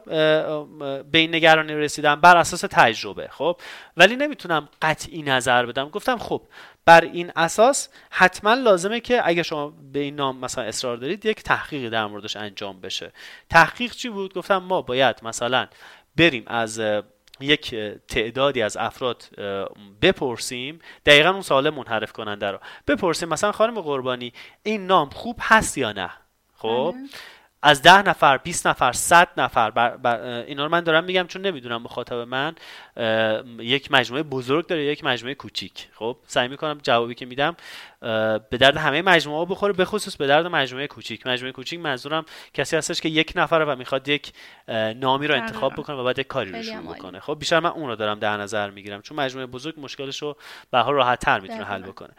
[1.12, 3.62] به این نگرانی رسیدم؟ بر اساس تجربه خب؟
[3.98, 5.90] ولی نمی‌تونم قطعی نظر بدم.
[5.90, 6.42] گفتم خب
[6.86, 11.44] بر این اساس حتما لازمه که اگه شما به این نام مثلا اصرار دارید یک
[11.44, 13.12] تحقیقی در موردش انجام بشه.
[13.50, 15.68] تحقیق چی بود؟ گفتم ما باید مثلا
[16.16, 16.82] بریم از
[17.40, 17.76] یک
[18.08, 19.24] تعدادی از افراد
[20.02, 20.80] بپرسیم.
[21.06, 22.60] دقیقا اون سوال منحرف کننده رو.
[22.88, 24.34] بپرسیم مثلا خانم قربانی
[24.64, 26.10] این نام خوب هست یا نه؟
[26.58, 26.96] خب.
[27.68, 31.42] از ده نفر 20 نفر 100 نفر بر, بر اینا رو من دارم میگم چون
[31.42, 32.56] نمی‌دونم مخاطب من
[33.60, 35.88] یک مجموعه بزرگ داره یک مجموعه کوچیک.
[35.94, 37.56] خب سعی می‌کنم جوابی که میدم
[38.50, 41.28] به درد همه مجموعه بخوره به خصوص به درد مجموعه کوچیک.
[41.28, 44.34] مجموعه کوچیک منظورم کسی هستش که یک نفره و می‌خواد یک
[44.96, 47.20] نامی رو انتخاب بکنه و بعد یک کاری رو شروع بکنه.
[47.20, 50.38] خب بیشتر من اون رو دارم در نظر می‌گیرم چون مجموعه بزرگ مشکلش رو
[50.72, 52.14] به حال راحت تر می‌تونه حل بکنه.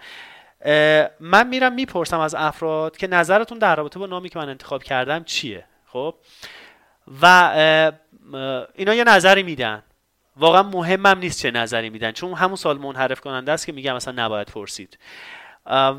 [1.21, 5.25] من میرم می‌پرسم از افراد که نظرتون در رابطه با نامی که من انتخاب کردم
[5.25, 6.15] چیه؟ خب؟
[7.23, 7.27] و
[8.75, 9.83] اینا یه نظری میدن.
[10.37, 14.25] واقعا مهمم نیست چه نظری میدن چون همون سال منحرف کننده است که میگم مثلا
[14.25, 14.99] نباید پرسید.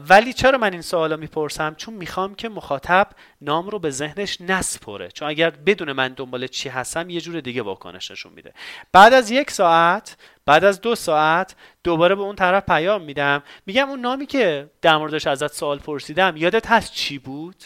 [0.10, 3.08] ولی چرا من این سوالا می‌پرسم؟ چون می‌خوام که مخاطب
[3.42, 5.12] نام رو به ذهنش نسپره.
[5.12, 8.54] چون اگر بدون من دنبال چی هستم یه جور دیگه واکنش نشون میده.
[8.92, 10.18] بعد از یک ساعت
[10.50, 13.44] بعد از دو ساعت دوباره به اون طرف پیام میدم.
[13.66, 17.64] میگم اون نامی که در موردش ازت سوال پرسیدم یادت هست چی بود؟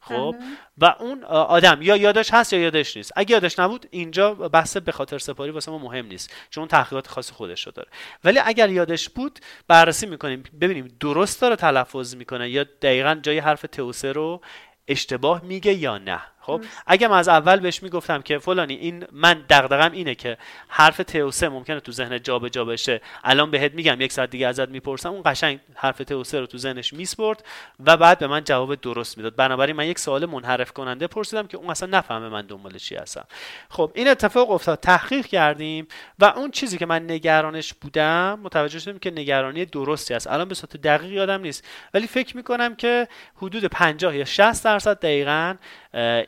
[0.00, 0.36] خب؟
[0.78, 3.12] و اون آدم یا یادش هست یا یادش نیست.
[3.16, 7.30] اگه یادش نبود اینجا بحث به خاطر سپاری واسه ما مهم نیست چون تحقیقات خاص
[7.30, 7.88] خودش رو داره.
[8.24, 10.42] ولی اگر یادش بود بررسی می‌کنیم.
[10.60, 14.40] ببینیم درست داره تلفظ می‌کنه یا دقیقا جای حرف توسه رو
[14.88, 16.20] اشتباه میگه یا نه.
[16.40, 20.38] خب؟ اگه من از اول بهش می‌گفتم که فلانی این من دغدغم اینه که
[20.68, 23.00] حرف توسه ممکنه تو ذهن جابجا جا بشه.
[23.24, 26.92] الان بهت میگم یک ساعت دیگه ازت می‌پرسم اون قشنگ حرف توسه رو تو ذهنش
[26.92, 27.44] میسپرد
[27.86, 29.36] و بعد به من جواب درست می‌داد.
[29.36, 33.24] بنابراین من یک سوال منحرف کننده پرسیدم که اون اصلا نفهمه من دنبال چی هستم.
[33.68, 34.80] خب این اتفاق افتاد.
[34.80, 35.86] تحقیق کردیم
[36.18, 40.26] و اون چیزی که من نگرانش بودم متوجه شدیم که نگرانی درستی است.
[40.26, 41.68] الان به صورت دقیق یادم نیست.
[41.94, 45.54] ولی فکر می‌کنم که حدود 50 یا 60 درصد دقیقا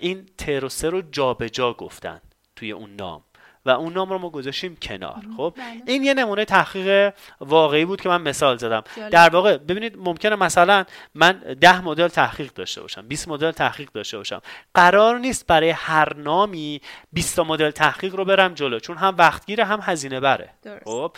[0.00, 2.20] این تروسه رو جابجا جا گفتن
[2.56, 3.22] توی اون نام.
[3.66, 5.22] و اون نام رو ما گذاشتیم کنار.
[5.36, 5.82] خب؟ بله.
[5.86, 8.84] این یه نمونه تحقیق واقعی بود که من مثال زدم.
[9.10, 10.84] در واقع ببینید ممکنه مثلا
[11.14, 14.40] من ده مدل تحقیق داشته باشم 20 مدل تحقیق داشته باشم.
[14.74, 16.80] قرار نیست برای هر نامی
[17.12, 20.50] 20 مدل تحقیق رو برم جلو چون هم وقتگیره هم هزینه بره.
[20.84, 21.12] خب؟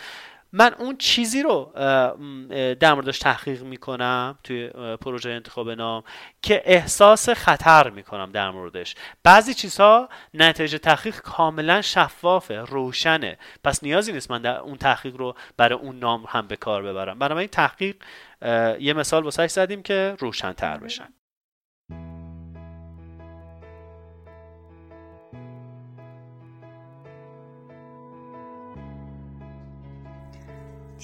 [0.57, 1.71] من اون چیزی رو
[2.79, 4.67] در موردش تحقیق می‌کنم توی
[5.01, 6.03] پروژه انتخاب نام
[6.41, 8.95] که احساس خطر می‌کنم در موردش.
[9.23, 13.37] بعضی چیزها نتیجه تحقیق کاملا شفافه روشنه.
[13.63, 17.19] پس نیازی نیست من در اون تحقیق رو برای اون نام هم به کار ببرم.
[17.19, 17.95] برای این تحقیق
[18.79, 21.07] یه مثال واسه زدیم که روشنتر بشن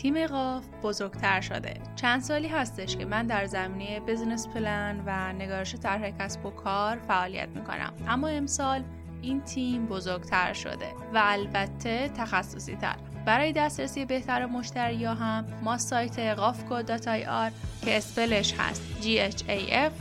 [0.01, 1.73] تیم قاف بزرگتر شده.
[1.95, 6.97] چند سالی هستش که من در زمینه بزنس پلن و نگارش طرح کسب و کار
[6.97, 7.93] فعالیت می‌کنم.
[8.07, 8.83] اما امسال
[9.21, 12.95] این تیم بزرگتر شده و البته تخصصی تر
[13.25, 17.51] برای دسترسی بهتر مشتری ها هم ما سایت قافکو.ir
[17.85, 19.91] که اسپلش هست ghafco.ir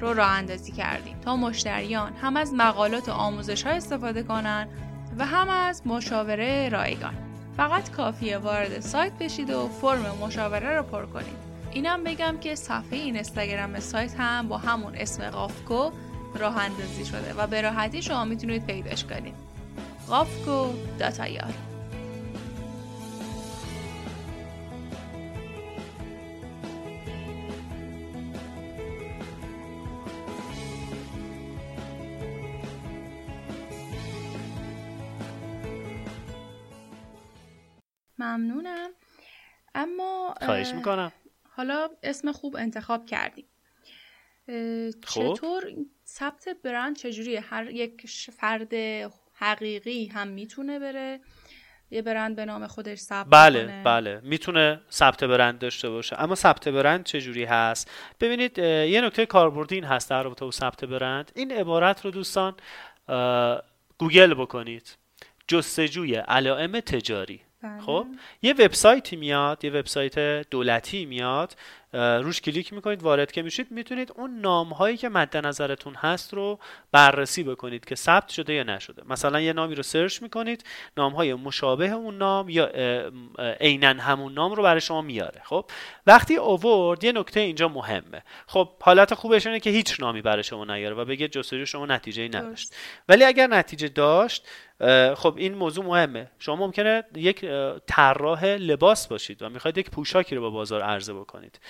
[0.00, 1.20] رو راه اندازی کردیم.
[1.20, 4.68] تا مشتریان هم از مقالات و آموزش ها استفاده کنند
[5.18, 7.23] و هم از مشاوره رایگان.
[7.56, 11.54] فقط کافیه وارد سایت بشید و فرم مشاوره رو پر کنید.
[11.72, 15.90] اینم بگم که صفحه این اینستاگرام سایت هم با همون اسم قافکو
[16.34, 19.34] راه اندازی شده و به راحتی شما می‌تونید پیداش کنید.
[20.08, 21.73] قافکو داتایار.
[38.24, 38.90] ممنونم.
[39.74, 41.12] اما خواهش می‌کنم.
[41.56, 43.46] حالا اسم خوب انتخاب کردیم.
[45.06, 45.34] خب.
[45.34, 45.64] چطور؟
[46.06, 48.06] ثبت برند چجوریه؟ هر یک
[48.38, 48.74] فرد
[49.34, 51.20] حقیقی هم می‌تونه بره؟
[51.90, 53.82] یه برند به نام خودش ثبت بله کنه.
[53.82, 54.20] بله.
[54.24, 56.20] می‌تونه ثبت برند داشته باشه.
[56.20, 60.84] اما ثبت برند چجوری هست؟ ببینید یه نکته کاربردی این هست در رابطه با ثبت
[60.84, 61.32] برند.
[61.34, 62.56] این عبارت رو دوستان
[63.98, 64.96] گوگل بکنید.
[65.48, 67.40] جستجوی علائم تجاری.
[67.86, 68.06] خب
[68.42, 70.18] یه وبسایتی میاد یه وبسایت
[70.50, 71.56] دولتی میاد
[71.92, 76.58] روش کلیک می‌کنید وارد که میشید می‌تونید اون نام هایی که مد نظرتون هست رو
[76.92, 79.02] بررسی بکنید که ثبت شده یا نشده.
[79.08, 80.64] مثلا یه نامی رو سرچ می‌کنید
[80.96, 82.70] نام های مشابه اون نام یا
[83.60, 85.40] عینا همون نام رو برای شما میاره.
[85.44, 85.64] خب
[86.06, 88.22] وقتی اوورد یه نکته اینجا مهمه.
[88.46, 92.22] خب حالت خوبش اینه که هیچ نامی برای شما نیاره و بگه جستجو شما نتیجه
[92.22, 92.74] ای نداشت
[93.08, 94.46] ولی اگر نتیجه داشت
[95.14, 96.30] خب این موضوع مهمه.
[96.38, 97.44] شما ممکنه یک
[97.86, 101.60] طراح لباس باشید و می‌خواید یک پوشاکی رو با بازار عرضه بکنید.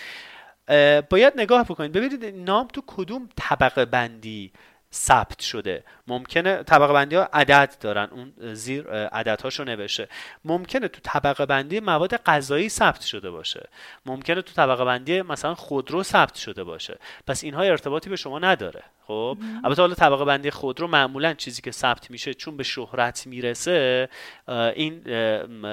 [1.10, 1.92] باید نگاه بکنید.
[1.92, 4.52] ببینید نام تو کدوم طبقه بندی
[4.92, 5.84] ثبت شده.
[6.06, 8.08] ممکنه طبقه بندی ها عدد دارن.
[8.10, 10.08] اون زیر عدد هاشو نوشته.
[10.44, 13.68] ممکنه تو طبقه بندی مواد غذایی ثبت شده باشه.
[14.06, 16.98] ممکنه تو طبقه بندی مثلا خودرو ثبت شده باشه.
[17.26, 18.82] پس اینها ارتباطی به شما نداره.
[19.06, 24.08] خب؟ البته حالا طبقه بندی خودرو معمولا چیزی که ثبت میشه چون به شهرت می‌رسه
[24.48, 24.98] این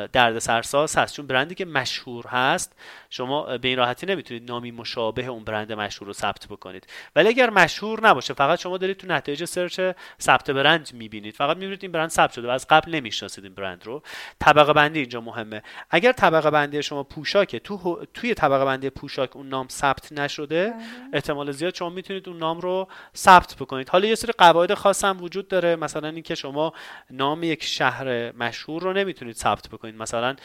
[0.08, 1.16] درد سرساز هست.
[1.16, 2.76] چون برندی که مشهور هست
[3.10, 6.88] شما به این راحتی نمی‌تونید نامی مشابه اون برند مشهور رو ثبت بکنید.
[7.16, 9.82] ولی اگر مشهور نباشه فقط شما دارید تو نتایج سرچ
[10.22, 11.36] ثبت برند می‌بینید.
[11.36, 14.04] فقط می‌بینید این برند ثبت شده و از قبل نمی‌شناسید این برند رو.
[14.40, 15.62] طبقه بندی اینجا مهمه.
[15.90, 20.84] اگر طبقه بندی شما پوشاکه تو توی طبقه بندی پوشاک اون نام ثبت نشده بله.
[21.14, 22.88] احتمال زیاد شما می‌تونید اون نام رو
[23.22, 23.90] ثبت بکنید.
[23.90, 25.76] حالا یه سری قواعد خاص هم وجود داره.
[25.76, 26.74] مثلا اینکه شما
[27.10, 29.96] نام یک شهر مشهور رو نمی‌تونید ثبت بکنید.
[29.96, 30.36] مثلا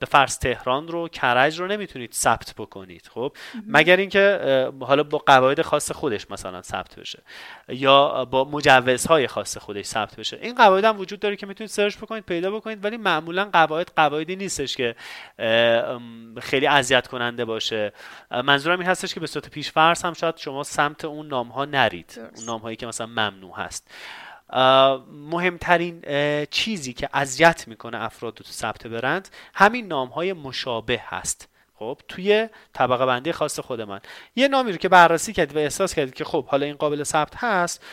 [0.00, 3.10] به فرض تهران رو کرج رو نمی‌تونید ثبت بکنید.
[3.14, 3.32] خب؟
[3.66, 7.22] مگر اینکه حالا با قواعد خاص خودش مثلا ثبت بشه
[7.68, 10.38] یا با مجوزهای خاص خودش ثبت بشه.
[10.42, 14.36] این قواعد هم وجود داره که می‌تونید سرچ بکنید پیدا بکنید ولی معمولا قواعد قواعدی
[14.36, 14.94] نیستش که
[16.40, 17.92] خیلی اذیت کننده باشه
[18.30, 21.64] منظورم این هستش که به صورت پیش فرض هم شاید شما سمت اون نام ها
[21.64, 21.93] نرید.
[22.16, 23.90] اون نام هایی که مثلا ممنوع هست.
[25.12, 26.02] مهمترین
[26.50, 31.48] چیزی که اذیت می‌کنه افراد تو ثبت برند همین نام های مشابه هست.
[31.74, 34.00] خب توی طبقه بندی خاص خود من.
[34.36, 37.36] یه نامی رو که بررسی کردید و احساس کردید که خب حالا این قابل ثبت
[37.36, 37.84] هست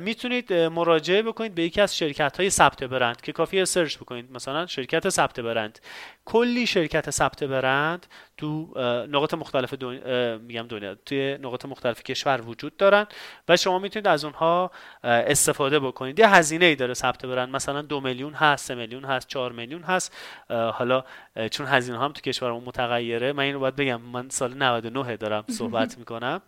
[0.00, 4.32] می‌تونید مراجعه بکنید به یکی از شرکت های ثبت برند که کافیه سرچ بکنید.
[4.32, 5.78] مثلا شرکت ثبت برند.
[6.24, 8.06] کلی شرکت ثبت برند
[8.36, 8.72] تو
[9.10, 13.06] نقاط مختلف دنیا میگم دنیا توی نقاط مختلف کشور وجود دارن
[13.48, 14.70] و شما می‌تونید از اونها
[15.04, 16.18] استفاده بکنید.
[16.18, 17.48] یه هزینه ای داره ثبت برند.
[17.48, 20.16] مثلا دو میلیون هست سه میلیون هست چهار میلیون هست.
[20.50, 21.04] حالا
[21.50, 24.00] چون هزینه هم تو کشورمون متغیره من اینو باید بگم.
[24.00, 26.42] من سال 99 دارم صحبت می‌کنم.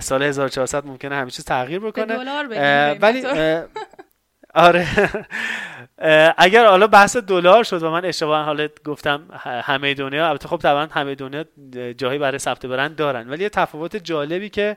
[0.00, 2.04] سال 1400 ممکنه همه چیز تغییر بکنه.
[3.00, 3.24] ولی
[4.54, 4.86] آره.
[6.38, 10.86] اگر حالا بحث دلار شد و من اشتباها حالا گفتم همه دنیا البته خب طبعا
[10.90, 11.44] همه دنیا
[11.92, 13.30] جایی برای ثبت برند دارن.
[13.30, 14.76] ولی یه تفاوت جالبی که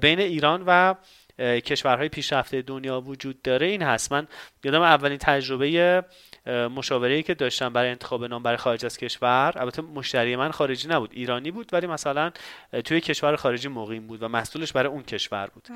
[0.00, 0.94] بین ایران و
[1.38, 4.12] کشورهای پیشرفته دنیا وجود داره این هست.
[4.12, 4.26] من
[4.64, 6.02] یادم اولین تجربه
[6.46, 9.52] مشاوره که داشتم برای انتخاب نام برای خارج از کشور.
[9.56, 12.30] البته مشتری من خارجی نبود ایرانی بود ولی مثلا
[12.84, 15.68] توی کشور خارجی مقیم بود و مسئولش برای اون کشور بود.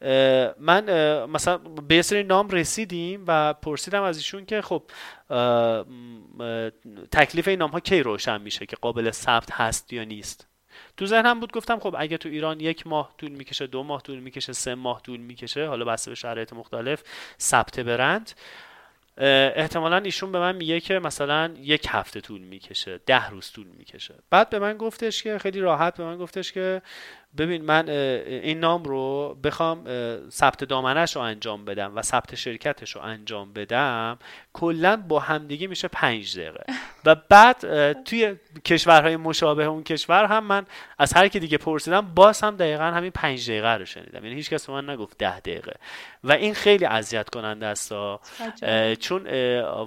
[0.00, 0.54] بله.
[0.58, 0.84] من
[1.24, 4.82] مثلا به سری نام رسیدیم و پرسیدم از ایشون که خب
[7.12, 10.46] تکلیف این نام ها کی روشن میشه که قابل ثبت هست یا نیست؟
[10.96, 14.18] تو ذهنم بود گفتم خب اگه تو ایران یک ماه طول می‌کشه دو ماه طول
[14.18, 17.02] می‌کشه سه ماه طول می‌کشه حالا بسته به شرایط مختلف
[17.40, 18.32] ثبت برند.
[19.18, 24.14] احتمالا ایشون به من میگه که مثلا یک هفته طول می‌کشه ده روز طول می‌کشه.
[24.30, 26.82] بعد به من گفتش که خیلی راحت به من گفتش که
[27.38, 29.84] ببین من این نام رو بخوام
[30.30, 34.18] ثبت دامنش رو انجام بدم و ثبت شرکتش رو انجام بدم
[34.52, 36.64] کلا با همدیگه میشه پنج دقیقه.
[37.04, 40.66] و بعد توی کشورهای مشابه اون کشور هم من
[40.98, 44.24] از هر کی دیگه پرسیدم باز هم دقیقا همین پنج دقیقه رو شنیدم.
[44.24, 45.74] یعنی هیچ کس من نگفت ده دقیقه.
[46.24, 47.92] و این خیلی اذیت کننده است.
[49.00, 49.26] چون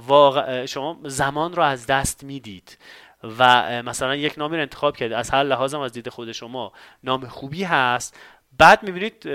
[0.07, 2.77] واقع شما زمان رو از دست می‌دید.
[3.23, 6.71] و مثلا یک نامی رو انتخاب کرد از هر لحاظم از دید خود شما
[7.03, 8.19] نام خوبی هست
[8.57, 9.27] بعد می‌بینید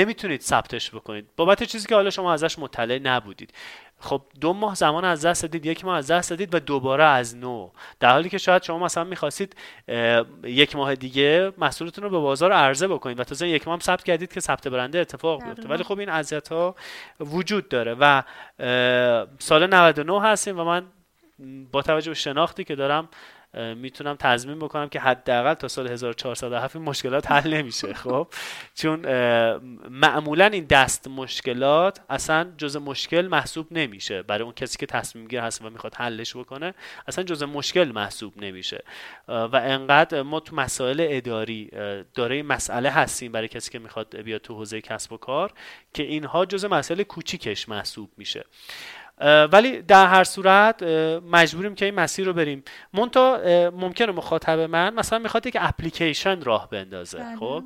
[0.00, 1.28] نمی‌تونید ثبتش بکنید.
[1.36, 3.54] بابت چیزی که حالا شما ازش مطلع نبودید.
[4.00, 7.36] خب دو ماه زمان از دست دادید یک ماه از دست دادید و دوباره از
[7.36, 7.70] نو.
[8.00, 9.56] در حالی که شاید شما مثلا می‌خواستید
[10.44, 14.04] یک ماه دیگه محصولتون رو به بازار عرضه بکنید و تازه یک ماه هم ثبت
[14.04, 16.74] کردید که ثبت برنده اتفاق بیفته ولی خب این اذیت ها
[17.20, 18.22] وجود داره و
[19.38, 20.86] سال 99 هستیم و من
[21.72, 23.08] با توجه به شناختی که دارم
[23.76, 28.28] می‌تونم تضمین بکنم که حداقل تا سال 1407 این مشکلات حل نمیشه خب؟
[28.74, 29.00] چون
[29.90, 34.22] معمولا این دست مشکلات اصلا جز مشکل محسوب نمیشه.
[34.22, 36.74] برای اون کسی که تصمیم گیر هست و می‌خواد حلش بکنه
[37.08, 38.84] اصلا جز مشکل محسوب نمیشه.
[39.28, 41.70] و انقدر ما تو مسائل اداری
[42.14, 45.52] داره مسئله هستیم برای کسی که می‌خواد بیاد تو حوزه کسب و کار
[45.94, 48.44] که اینها جز مسئله کوچیکش محسوب میشه.
[49.52, 50.82] ولی در هر صورت
[51.30, 52.62] مجبوریم که این مسیر رو بریم
[52.92, 53.40] مونتا
[53.70, 57.36] ممکنه مخاطب من مثلا می‌خواد یک اپلیکیشن راه بندازه بله.
[57.36, 57.64] خب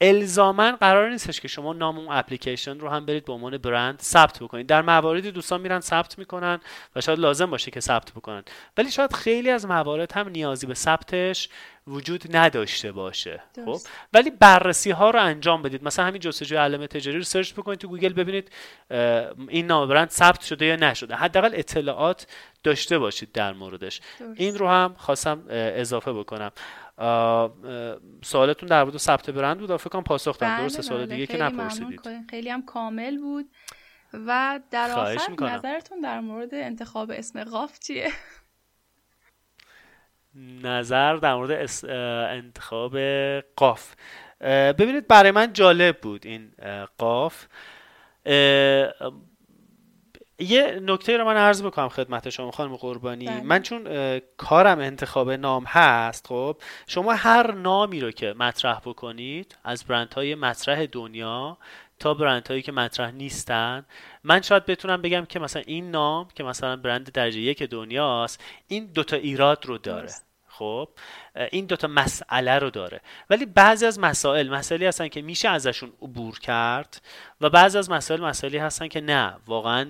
[0.00, 4.38] الزاما قرار نیستش که شما نام اون اپلیکیشن رو هم برید به عنوان برند ثبت
[4.38, 4.66] بکنید.
[4.66, 6.60] در مواردی دوستان میرن ثبت می‌کنن
[6.96, 8.42] و شاید لازم باشه که ثبت بکنن.
[8.76, 11.48] ولی شاید خیلی از موارد هم نیازی به ثبتش
[11.86, 13.42] وجود نداشته باشه.
[13.64, 13.78] خب؟
[14.12, 15.84] ولی بررسی ها رو انجام بدید.
[15.84, 18.52] مثلا همین جستجوی علامت تجاری رو search بکنید تو گوگل ببینید
[19.48, 21.14] این نام برند ثبت شده یا نشده.
[21.14, 22.26] حداقل اطلاعات
[22.64, 24.00] داشته باشید در موردش.
[24.34, 26.52] این رو هم خواستم اضافه بکنم.
[28.22, 30.58] سوالتون در مورد ثبت برند بود فکر کنم پاسخ دادم.
[30.58, 31.14] درست بله، سوال بله.
[31.14, 32.00] دیگه که نپرسیدید.
[32.30, 33.50] خیلی هم کامل بود.
[34.12, 38.08] و در آخر نظرتون در مورد انتخاب اسم قاف چیه؟
[40.62, 41.70] نظر در مورد
[42.30, 42.98] انتخاب
[43.56, 43.94] قاف.
[44.78, 46.52] ببینید برای من جالب بود این
[46.98, 47.46] قاف.
[50.38, 53.26] یه نکته رو من عرض بکنم خدمت شما خانم قربانی.
[53.26, 53.42] بله.
[53.42, 53.88] من چون
[54.36, 56.56] کارم انتخاب نام هست خب
[56.86, 61.58] شما هر نامی رو که مطرح بکنید از برندهای مطرح دنیا
[61.98, 63.86] تا برندهایی که مطرح نیستن
[64.24, 68.86] من شاید بتونم بگم که مثلا این نام که مثلا برند درجه یک دنیاست این
[68.86, 70.08] دوتا ایراد رو داره.
[70.58, 70.88] خب
[71.52, 73.00] این دوتا مسئله رو داره.
[73.30, 77.00] ولی بعضی از مسائل مسائلی هستن که میشه ازشون عبور کرد
[77.40, 79.84] و بعضی از مسائل مسائلی هستن که نه واقعا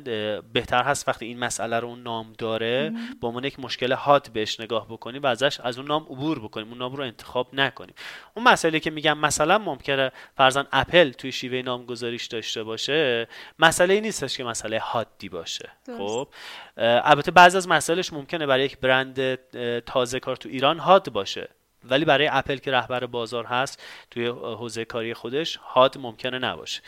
[0.53, 4.61] بهتر هست وقتی این مسئله رو اون نام داره با عنوان یک مشکل هات بهش
[4.61, 7.95] نگاه بکنیم و ازش از اون نام عبور بکنیم اون نام رو انتخاب نکنیم.
[8.35, 14.37] اون مسئله که میگم مثلا ممکنه فرزن اپل توی شیوه نامگذاریش داشته باشه مسئله نیستش
[14.37, 15.69] که مسئله هادی باشه.
[15.99, 16.29] خب
[16.77, 19.35] البته بعضی از مسائلش ممکنه برای یک برند
[19.81, 21.49] تازه کار تو ایران هاد باشه.
[21.91, 26.83] ولی برای اپل که رهبر بازار هست توی حوزه کاری خودش هاد ممکنه نباشه.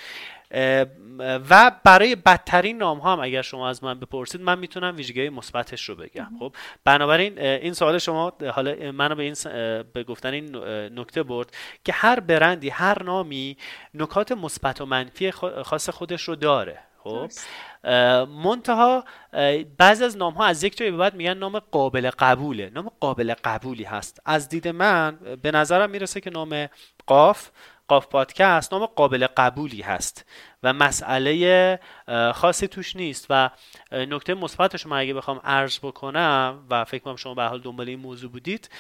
[1.20, 5.88] و برای بدترین نام ها هم اگر شما از من بپرسید من می‌تونم ویژگی مثبتش
[5.88, 6.30] رو بگم.
[6.38, 9.34] خب بنابراین این سوال شما حالا منو به این
[9.92, 10.56] به گفتن این
[11.00, 13.56] نکته برد که هر برندی هر نامی
[13.94, 15.30] نکات مثبت و منفی
[15.64, 16.78] خاص خودش رو داره.
[17.04, 17.30] خب.
[18.24, 19.04] منتها
[19.78, 22.70] بعضی از نام ها از یک جایی به بعد میگن نام قابل قبوله.
[22.74, 24.20] نام قابل قبولی هست.
[24.24, 26.68] از دید من به نظرم می‌رسه که نام
[27.06, 27.50] قاف
[27.88, 30.24] قاف پادکست نام قابل قبولی هست
[30.62, 31.80] و مسئله
[32.34, 33.50] خاصی توش نیست و
[33.92, 37.98] نکته مثبتش من اگه بخوام عرض بکنم و فکر کنم شما به حال دنبال این
[37.98, 38.70] موضوع بودید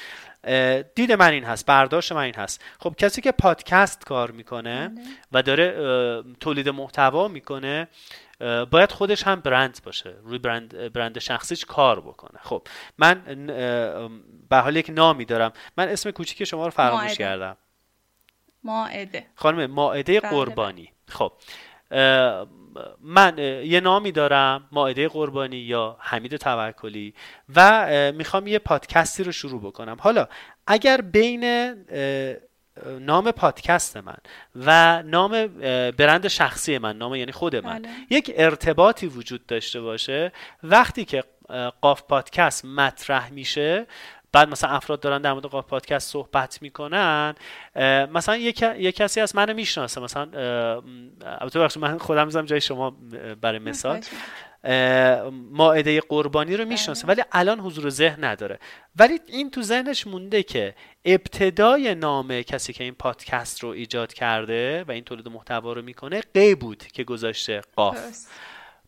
[0.94, 2.64] دید من این هست برداشت من این هست.
[2.80, 5.02] خب کسی که پادکست کار می‌کنه بله.
[5.32, 7.88] و داره تولید محتوا می‌کنه
[8.70, 12.40] باید خودش هم برند باشه روی برند, برند شخصیش کار بکنه.
[12.42, 12.66] خب
[12.98, 13.46] من
[14.50, 15.52] به حال یک نامی دارم.
[15.76, 17.56] من اسم کوچیک شما رو فراموش کردم.
[18.68, 19.26] ماعده.
[19.34, 20.92] خانم ماعده بله، قربانی.
[21.08, 21.32] خب
[23.00, 27.14] من یه نامی دارم ماعده قربانی یا حمید توکلی
[27.56, 29.96] و می‌خوام یه پادکستی رو شروع بکنم.
[30.00, 30.26] حالا
[30.66, 31.74] اگر بین
[33.00, 34.16] نام پادکست من
[34.56, 35.46] و نام
[35.90, 37.88] برند شخصی من نام یعنی خود من بله.
[38.10, 41.24] یک ارتباطی وجود داشته باشه وقتی که
[41.80, 43.86] قاف پادکست مطرح میشه
[44.32, 47.34] بعد مثلا افراد دارن در مورد قاف پادکست صحبت می‌کنن
[48.12, 48.58] مثلا یک,
[48.96, 50.28] کسی از منو می‌شناسه مثلا
[51.22, 52.96] البته من خودم می‌ذارم جای شما
[53.40, 54.00] برای مثال.
[55.32, 57.14] ماعده قربانی رو می‌شناسه بله.
[57.14, 58.58] ولی الان حضور ذهن نداره.
[58.96, 60.74] ولی این تو ذهنش مونده که
[61.04, 66.22] ابتدای نام کسی که این پادکست رو ایجاد کرده و این تولید محتوا رو می‌کنه
[66.34, 67.98] قی بود که گذاشته قاف.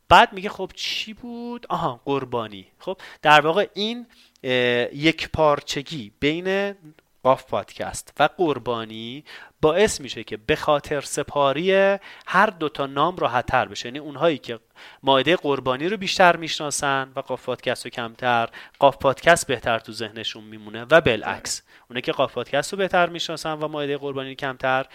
[0.08, 2.66] بعد میگه خب چی بود؟ آها قربانی.
[2.78, 4.06] خب در واقع این
[4.42, 6.74] یک پارچگی بین
[7.22, 9.24] قاف پادکست و قربانی
[9.60, 13.86] باعث میشه که به خاطر سپاری هر دوتا نام راحتتر بشه.
[13.86, 14.58] یعنی اونهایی که
[15.02, 20.44] ماعده قربانی رو بیشتر می‌شناسن و قاف پادکست رو کمتر قاف پادکست بهتر تو ذهنشون
[20.44, 21.62] میمونه و بالعکس.
[21.90, 24.86] اونه که قاف پادکست رو بهتر می‌شناسن و ماعده قربانی کمتر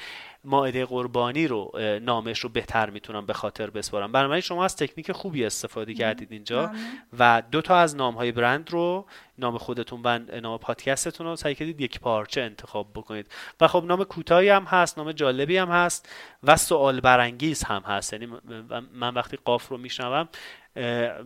[0.45, 1.71] ماعده قربانی رو
[2.01, 4.11] نامش رو بهتر می‌تونم به خاطر بسپارم.
[4.11, 6.71] بنابراین شما از تکنیک خوبی استفاده کردید اینجا
[7.19, 9.05] و دو تا از نام های برند رو
[9.37, 13.31] نام خودتون و نام پادکستتون رو سعی کردید یک پارچه انتخاب بکنید.
[13.61, 16.09] و خب نام کوتاهی هم هست نام جالبی هم هست
[16.43, 18.13] و سوال برانگیز هم هست.
[18.13, 18.27] یعنی
[18.93, 20.29] من وقتی قاف رو میشنوم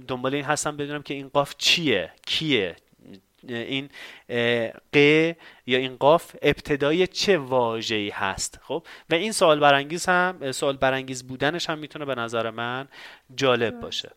[0.07, 2.75] دنبال این هستم بدونم که این قاف چیه کیه
[3.47, 3.89] این
[4.93, 4.97] ق
[5.65, 11.27] یا این قاف ابتدای چه واژه‌ای هست؟ خب؟ و این سوال برانگیز هم سوال برانگیز
[11.27, 12.87] بودنش هم می‌تونه به نظر من
[13.35, 14.11] جالب باشه.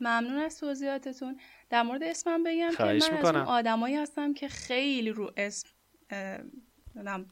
[0.00, 1.40] ممنون از توضیحاتتون.
[1.70, 5.68] در مورد اسمم بگم که من از اون آدمایی هستم که خیلی رو اسم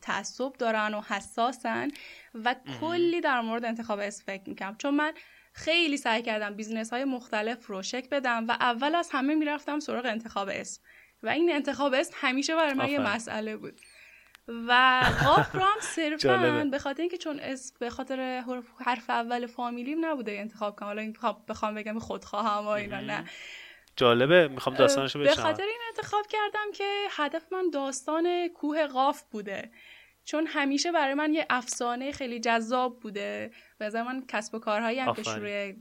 [0.02, 1.88] تعصب دارن و حساسن
[2.34, 5.12] و کلی در مورد انتخاب اسم فکر می‌کنم چون من
[5.52, 10.06] خیلی سعی کردم business های مختلف رو شکل بدم و اول از همه می‌رفتم سراغ
[10.06, 10.82] انتخاب اسم.
[11.22, 13.80] و این انتخاب اسم همیشه برای من یه مسئله بود.
[14.48, 18.42] و قاف رو هم صرفا به خاطر اینکه چون اسم به خاطر
[18.84, 20.88] حرف اول فامیلیم نبوده انتخاب کنم.
[20.88, 21.16] حالا این
[21.48, 23.24] بخوام بگم خودخواهم و اینا نه.
[23.96, 24.48] جالبه.
[24.48, 25.36] می‌خوام داستانشو بشنوم.
[25.36, 29.70] به خاطر این انتخاب کردم که هدف من داستان کوه قاف بوده.
[30.24, 33.50] چون همیشه برای من یه افسانه خیلی جذاب بوده.
[33.78, 35.72] به من کسب و کارهایی هم که شروع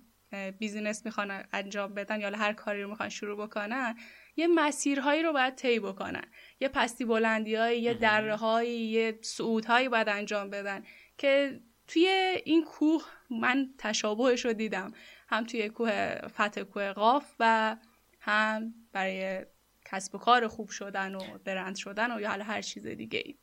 [0.52, 3.96] بیزینس می‌خوان انجام بدن یا هر کاری رو می‌خوان شروع بکنن
[4.36, 6.26] یه مسیرهایی رو باید طی بکنن.
[6.60, 10.84] یه پستی بلندیهایی یه دره یه صعودهایی باید انجام بدن
[11.18, 12.08] که توی
[12.46, 14.94] این کوه من تشابهش رو دیدم.
[15.28, 17.76] هم توی کوه فتح کوه قاف و
[18.20, 19.46] هم برای
[19.86, 23.36] کسب و کار خوب شدن و برند شدن و یا حالا هر چیز دیگه ای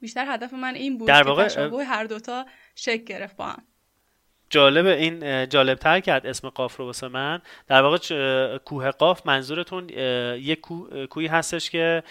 [0.00, 3.66] بیشتر هدف من این بود در واقع که تشابه هر دوتا شکل گرفت با هم.
[4.52, 7.42] جالب این جالب تر کرد اسم قاف رو واسه من.
[7.66, 7.98] در واقع
[8.58, 9.88] کوه قاف منظورتون
[10.38, 10.60] یک
[11.10, 12.02] کوهی هستش که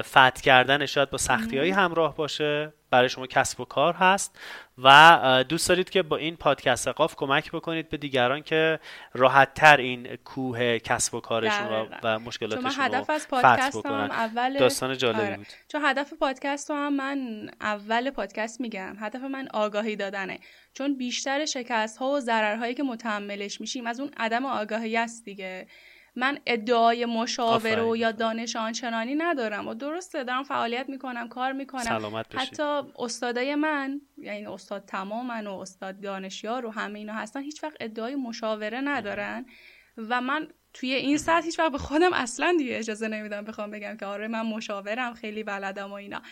[0.00, 4.38] فتح کردن شاید با سختی هایی همراه باشه برای شما کسب و کار هست.
[4.84, 8.80] و دوست دارید که با این پادکست قاف کمک بکنید به دیگران که
[9.12, 14.58] راحت تر این کوه کسب و کارشون و, و مشکلاتشون هدف از پادکست هم اول
[14.58, 15.36] داستان جالبی آره.
[15.36, 15.46] بود.
[15.68, 18.96] چون هدف پادکست رو هم من اول پادکست میگم.
[19.00, 20.38] هدف من آگاهی دادنه.
[20.74, 25.66] چون بیشتر شکست ها و ضررهایی که متحملش میشیم از اون عدم آگاهی است دیگه.
[26.16, 32.22] من ادعای مشاوره و یا دانش آنچنانی ندارم و درسته دارم فعالیت می‌کنم کار می‌کنم.
[32.34, 37.76] حتی استادای من یعنی استاد تمامن و استاد دانشیار و همه اینا هستن هیچ وقت
[37.80, 39.46] ادعای مشاوره ندارن.
[39.96, 43.96] و من توی این سطح هیچ وقت به خودم اصلا دیگه اجازه نمیدم بخوام بگم
[43.96, 46.22] که آره من مشاورم خیلی بلدم و اینا.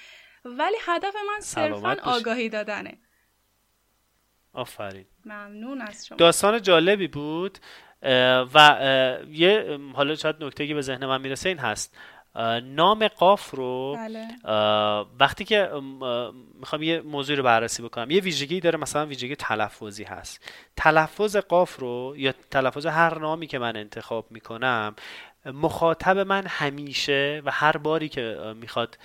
[0.45, 2.99] ولی هدف من صرفا آگاهی دادنه.
[4.53, 5.07] آفرین.
[5.24, 6.18] ممنون از شما.
[6.18, 7.59] داستان جالبی بود.
[8.55, 8.76] و
[9.30, 11.96] یه حالا شاید نکته که به ذهن من می‌رسه این هست.
[12.62, 14.28] نام قاف رو بله.
[15.20, 15.70] وقتی که
[16.61, 18.11] می‌خوام یه موضوع رو بررسی بکنم.
[18.11, 20.53] یه ویژگی داره مثلا ویژگی تلفظی هست.
[20.76, 24.94] تلفظ قاف رو یا تلفظ هر نامی که من انتخاب می‌کنم
[25.46, 28.99] مخاطب من همیشه و هر باری که می‌خواد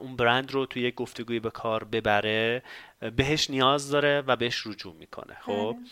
[0.00, 2.62] اون برند رو توی یک گفتگوی به کار ببره
[3.16, 5.36] بهش نیاز داره و بهش رجوع می‌کنه.
[5.40, 5.82] خب؟ بله.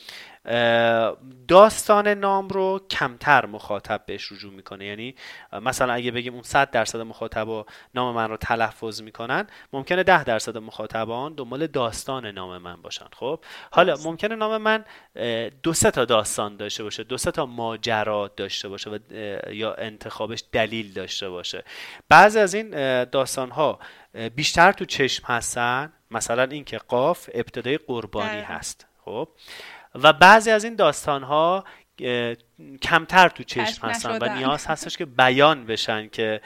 [1.49, 4.87] داستان نام رو کمتر مخاطب بهش رجوع می‌کنه.
[4.87, 5.15] یعنی
[5.53, 10.59] مثلا اگه بگیم اون 100 درصد مخاطبا نام من رو تلفظ می‌کنن ممکنه 10 درصد
[10.59, 13.07] مخاطبان دنبال داستان نام من باشن.
[13.13, 13.41] خب؟
[13.73, 14.85] حالا ممکنه نام من
[15.63, 18.99] دو سه تا داستان داشته باشه دو سه تا ماجرا داشته باشه و
[19.53, 21.65] یا انتخابش دلیل داشته باشه.
[22.09, 22.71] بعضی از این
[23.05, 23.79] داستان ها
[24.35, 25.93] بیشتر تو چشم هستن.
[26.11, 28.87] مثلا اینکه قاف ابتدای قربانی هست.
[29.05, 29.29] خب؟
[29.95, 31.65] و بعضی از این داستان ها
[32.83, 36.41] کمتر تو چشم هستن و نیاز هستش که بیان بشن که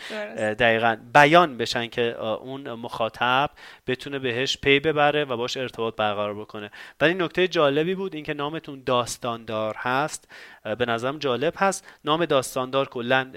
[0.59, 3.51] دقیقا بیان بشن که اون مخاطب
[3.87, 6.71] بتونه بهش پی ببره و باش ارتباط برقرار بکنه.
[7.01, 10.29] ولی نکته جالبی بود اینکه نامتون داستاندار هست.
[10.79, 11.87] به نظرم جالب هست.
[12.05, 13.31] نام داستاندار کلا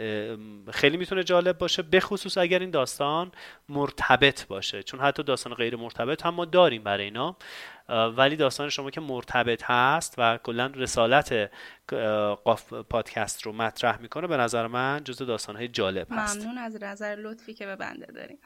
[0.72, 3.32] خیلی می‌تونه جالب باشه بخصوص اگر این داستان
[3.70, 4.84] مرتبط باشه.
[4.84, 7.36] چون حتی داستان غیر مرتبط هم ما داریم برای اینا.
[7.90, 11.52] ولی داستان شما که مرتبط هست و کلا رسالت
[12.44, 16.38] قاف پادکست رو مطرح می‌کنه به نظر من جزو داستانهای جالب هست.
[16.38, 18.40] ممنون از نظر لطفی که به بنده داریم.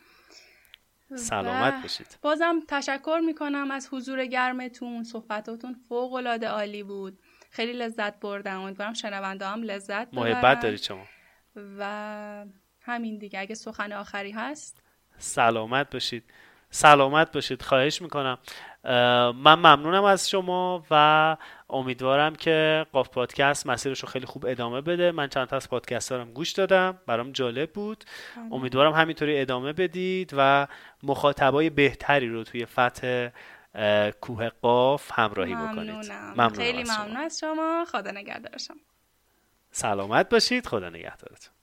[1.16, 2.18] سلامت باشید.
[2.22, 7.20] بازم تشکر می‌کنم از حضور گرمتون صحبتاتون فوق العاده عالی بود.
[7.52, 8.62] خیلی لذت بردم.
[8.62, 10.32] امیدوارم شنونده هم لذت ببرن.
[10.32, 11.06] محبت دارید شما.
[11.80, 12.46] و
[12.82, 13.40] همین دیگه.
[13.40, 14.84] اگه سخن آخری هست؟
[15.18, 16.24] سلامت باشید.
[16.70, 17.62] سلامت باشید.
[17.62, 18.38] خواهش می‌کنم.
[18.84, 21.38] من ممنونم از شما و
[21.72, 25.12] امیدوارم که قاف پادکست مسیرش رو خیلی خوب ادامه بده.
[25.12, 28.04] من چند تا از پادکست دارم گوش دادم برام جالب بود.
[28.52, 30.68] امیدوارم همینطوری ادامه بدید و
[31.04, 33.30] مخاطبای بهتری رو توی فتح
[34.22, 36.12] کوه قاف همراهی بکنید.
[36.12, 36.50] ممنونم.
[36.50, 37.86] خیلی ممنون از شما.
[37.92, 38.76] خدا نگهدارشم
[39.72, 40.68] سلامت باشید.
[40.68, 41.54] خدا نگهدارتون.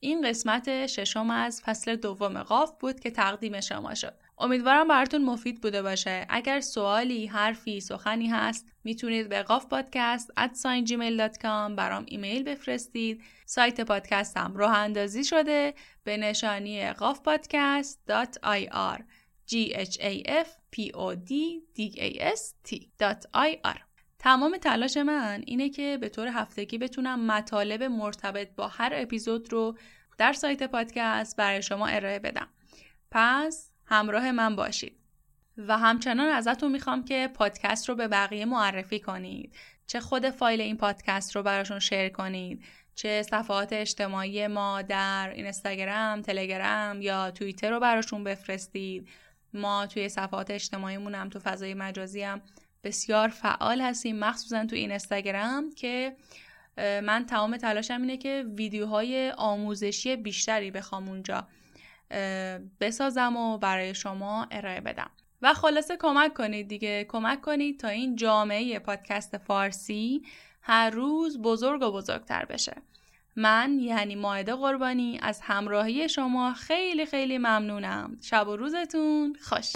[0.00, 4.14] این قسمت ششم از فصل دوم قاف بود که تقدیم شما شد.
[4.38, 6.26] امیدوارم براتون مفید بوده باشه.
[6.28, 10.30] اگر سوالی، حرفی، سخنی هست می‌تونید به قاف پادکست
[10.86, 13.22] gmail.com برام ایمیل بفرستید.
[13.46, 15.74] سایت پادکست هم راه اندازی شده
[16.04, 19.02] به نشانی قاف پادکست.ir
[19.50, 21.32] g h a f p o d
[21.76, 23.78] d a s t.ir
[24.18, 29.78] تمام تلاش من اینه که به طور هفتگی بتونم مطالب مرتبط با هر اپیزود رو
[30.18, 32.48] در سایت پادکست برای شما ارائه بدم.
[33.10, 34.96] پس همراه من باشید.
[35.58, 39.54] و همچنان ازتون می‌خوام که پادکست رو به بقیه معرفی کنید.
[39.86, 42.64] چه خود فایل این پادکست رو براشون شیر کنید.
[42.94, 49.08] چه صفحات اجتماعی ما در اینستاگرام، تلگرام یا توییتر رو براشون بفرستید.
[49.54, 52.40] ما توی صفحات اجتماعیمون هم تو فضای مجازی هم
[52.84, 56.16] بسیار فعال هستیم مخصوصا تو اینستاگرام که
[56.78, 61.48] من تمام تلاشم اینه که ویدیوهای آموزشی بیشتری بخوام اونجا
[62.80, 65.10] بسازم و برای شما ارائه بدم.
[65.42, 67.04] و خلاصه کمک کنید دیگه.
[67.08, 70.22] کمک کنید تا این جامعه پادکست فارسی
[70.62, 72.76] هر روز بزرگ و بزرگتر بشه.
[73.36, 78.18] من یعنی ماعده قربانی از همراهی شما خیلی خیلی ممنونم.
[78.22, 79.72] شب و روزتون خوش.